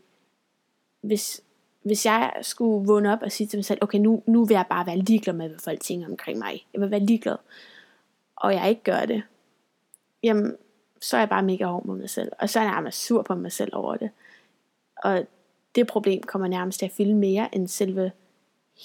hvis, 1.00 1.40
hvis 1.82 2.06
jeg 2.06 2.32
skulle 2.42 2.86
vågne 2.86 3.12
op 3.12 3.22
og 3.22 3.32
sige 3.32 3.46
til 3.46 3.56
mig 3.56 3.64
selv, 3.64 3.78
okay, 3.82 3.98
nu, 3.98 4.22
nu 4.26 4.44
vil 4.44 4.54
jeg 4.54 4.66
bare 4.70 4.86
være 4.86 4.98
ligeglad 4.98 5.34
med, 5.34 5.48
hvad 5.48 5.58
folk 5.58 5.80
tænker 5.80 6.06
omkring 6.06 6.38
mig. 6.38 6.66
Jeg 6.72 6.80
vil 6.80 6.90
være 6.90 7.00
ligeglad. 7.00 7.36
Og 8.36 8.54
jeg 8.54 8.68
ikke 8.68 8.82
gør 8.82 9.04
det. 9.04 9.22
Jamen, 10.22 10.56
så 11.00 11.16
er 11.16 11.20
jeg 11.20 11.28
bare 11.28 11.42
mega 11.42 11.64
hård 11.64 11.84
mod 11.84 11.96
mig 11.96 12.10
selv. 12.10 12.32
Og 12.38 12.48
så 12.48 12.58
er 12.58 12.62
jeg 12.62 12.72
nærmest 12.72 13.04
sur 13.04 13.22
på 13.22 13.34
mig 13.34 13.52
selv 13.52 13.70
over 13.74 13.96
det. 13.96 14.10
Og 14.96 15.26
det 15.74 15.86
problem 15.86 16.22
kommer 16.22 16.48
nærmest 16.48 16.78
til 16.78 16.86
at 16.86 16.92
fylde 16.92 17.14
mere 17.14 17.54
end 17.54 17.68
selve 17.68 18.12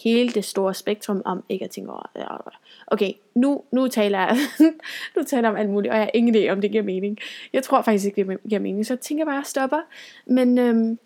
hele 0.03 0.29
det 0.29 0.45
store 0.45 0.73
spektrum 0.73 1.21
om 1.25 1.43
ikke 1.49 1.65
at 1.65 1.71
tænke 1.71 1.91
over. 1.91 2.57
Okay, 2.87 3.11
nu, 3.35 3.63
nu 3.71 3.87
taler 3.87 4.19
jeg 4.19 4.37
nu 5.15 5.23
taler 5.23 5.49
jeg 5.49 5.51
om 5.51 5.57
alt 5.57 5.69
muligt, 5.69 5.91
og 5.91 5.97
jeg 5.97 6.05
har 6.05 6.11
ingen 6.13 6.35
idé 6.35 6.49
om 6.49 6.61
det 6.61 6.71
giver 6.71 6.83
mening. 6.83 7.17
Jeg 7.53 7.63
tror 7.63 7.81
faktisk 7.81 8.05
ikke, 8.05 8.31
det 8.31 8.39
giver 8.49 8.61
mening, 8.61 8.85
så 8.85 8.93
jeg 8.93 8.99
tænker 8.99 9.25
bare, 9.25 9.39
at 9.39 9.47
stopper. 9.47 9.81
Men 10.25 10.57
øhm, 10.57 10.99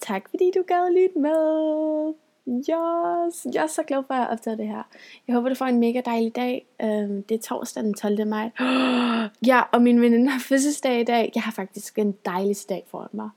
tak 0.00 0.28
fordi 0.30 0.50
du 0.54 0.62
gad 0.66 0.92
lidt 0.92 1.16
med. 1.16 2.14
Yes, 2.48 3.46
jeg 3.54 3.62
er 3.62 3.66
så 3.66 3.82
glad 3.82 4.02
for 4.06 4.14
at 4.14 4.20
have 4.20 4.30
optaget 4.30 4.58
det 4.58 4.66
her. 4.66 4.82
Jeg 5.26 5.34
håber, 5.34 5.48
du 5.48 5.54
får 5.54 5.66
en 5.66 5.80
mega 5.80 6.00
dejlig 6.04 6.36
dag. 6.36 6.66
Øhm, 6.82 7.22
det 7.22 7.34
er 7.34 7.38
torsdag 7.38 7.82
den 7.82 7.94
12. 7.94 8.26
maj. 8.26 8.50
ja, 9.50 9.60
og 9.72 9.82
min 9.82 10.00
veninde 10.00 10.30
har 10.30 10.40
fødselsdag 10.40 11.00
i 11.00 11.04
dag. 11.04 11.32
Jeg 11.34 11.42
har 11.42 11.52
faktisk 11.52 11.98
en 11.98 12.14
dejlig 12.24 12.56
dag 12.68 12.84
foran 12.90 13.08
mig. 13.12 13.30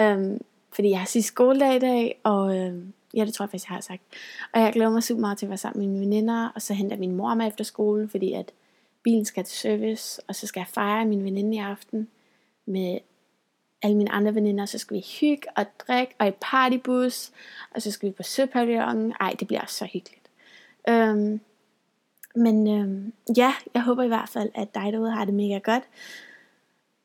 Øhm, 0.00 0.40
fordi 0.80 0.90
jeg 0.90 0.98
har 0.98 1.06
sidste 1.06 1.28
skoledag 1.28 1.76
i 1.76 1.78
dag, 1.78 2.20
og 2.22 2.58
øh, 2.58 2.74
ja, 3.14 3.24
det 3.24 3.34
tror 3.34 3.44
jeg 3.44 3.50
faktisk, 3.50 3.68
jeg 3.68 3.74
har 3.74 3.80
sagt. 3.80 4.02
Og 4.52 4.60
jeg 4.60 4.72
glæder 4.72 4.90
mig 4.90 5.02
super 5.02 5.20
meget 5.20 5.38
til 5.38 5.46
at 5.46 5.50
være 5.50 5.56
sammen 5.56 5.80
med 5.80 5.88
mine 5.88 6.06
veninder, 6.06 6.48
og 6.54 6.62
så 6.62 6.74
henter 6.74 6.96
min 6.96 7.16
mor 7.16 7.34
mig 7.34 7.48
efter 7.48 7.64
skole, 7.64 8.08
fordi 8.08 8.32
at 8.32 8.52
bilen 9.02 9.24
skal 9.24 9.44
til 9.44 9.58
service, 9.58 10.22
og 10.28 10.34
så 10.34 10.46
skal 10.46 10.60
jeg 10.60 10.66
fejre 10.66 11.04
min 11.04 11.24
veninde 11.24 11.56
i 11.56 11.58
aften 11.58 12.08
med 12.66 12.98
alle 13.82 13.96
mine 13.96 14.12
andre 14.12 14.34
veninder, 14.34 14.66
så 14.66 14.78
skal 14.78 14.96
vi 14.96 15.06
hygge 15.20 15.48
og 15.56 15.66
drikke, 15.78 16.14
og 16.18 16.28
i 16.28 16.32
partybus, 16.40 17.30
og 17.74 17.82
så 17.82 17.90
skal 17.90 18.08
vi 18.08 18.12
på 18.12 18.22
søpavillonen. 18.22 19.12
Ej, 19.20 19.36
det 19.40 19.46
bliver 19.48 19.66
så 19.66 19.84
hyggeligt. 19.84 20.30
Øhm, 20.88 21.40
men 22.34 22.68
øhm, 22.68 23.12
ja, 23.36 23.54
jeg 23.74 23.82
håber 23.82 24.02
i 24.02 24.08
hvert 24.08 24.28
fald, 24.28 24.50
at 24.54 24.74
dig 24.74 24.92
derude 24.92 25.10
har 25.10 25.24
det 25.24 25.34
mega 25.34 25.58
godt. 25.58 25.82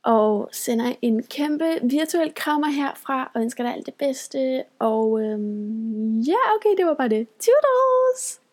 Og 0.05 0.49
sender 0.51 0.93
en 1.01 1.23
kæmpe 1.23 1.65
virtuel 1.83 2.33
krammer 2.33 2.67
herfra, 2.67 3.31
og 3.33 3.41
ønsker 3.41 3.63
dig 3.63 3.73
alt 3.73 3.85
det 3.85 3.93
bedste. 3.93 4.63
Og 4.79 5.21
øhm, 5.21 6.19
ja, 6.19 6.41
okay, 6.55 6.77
det 6.77 6.85
var 6.85 6.93
bare 6.93 7.09
det. 7.09 7.27
Toodles! 7.39 8.44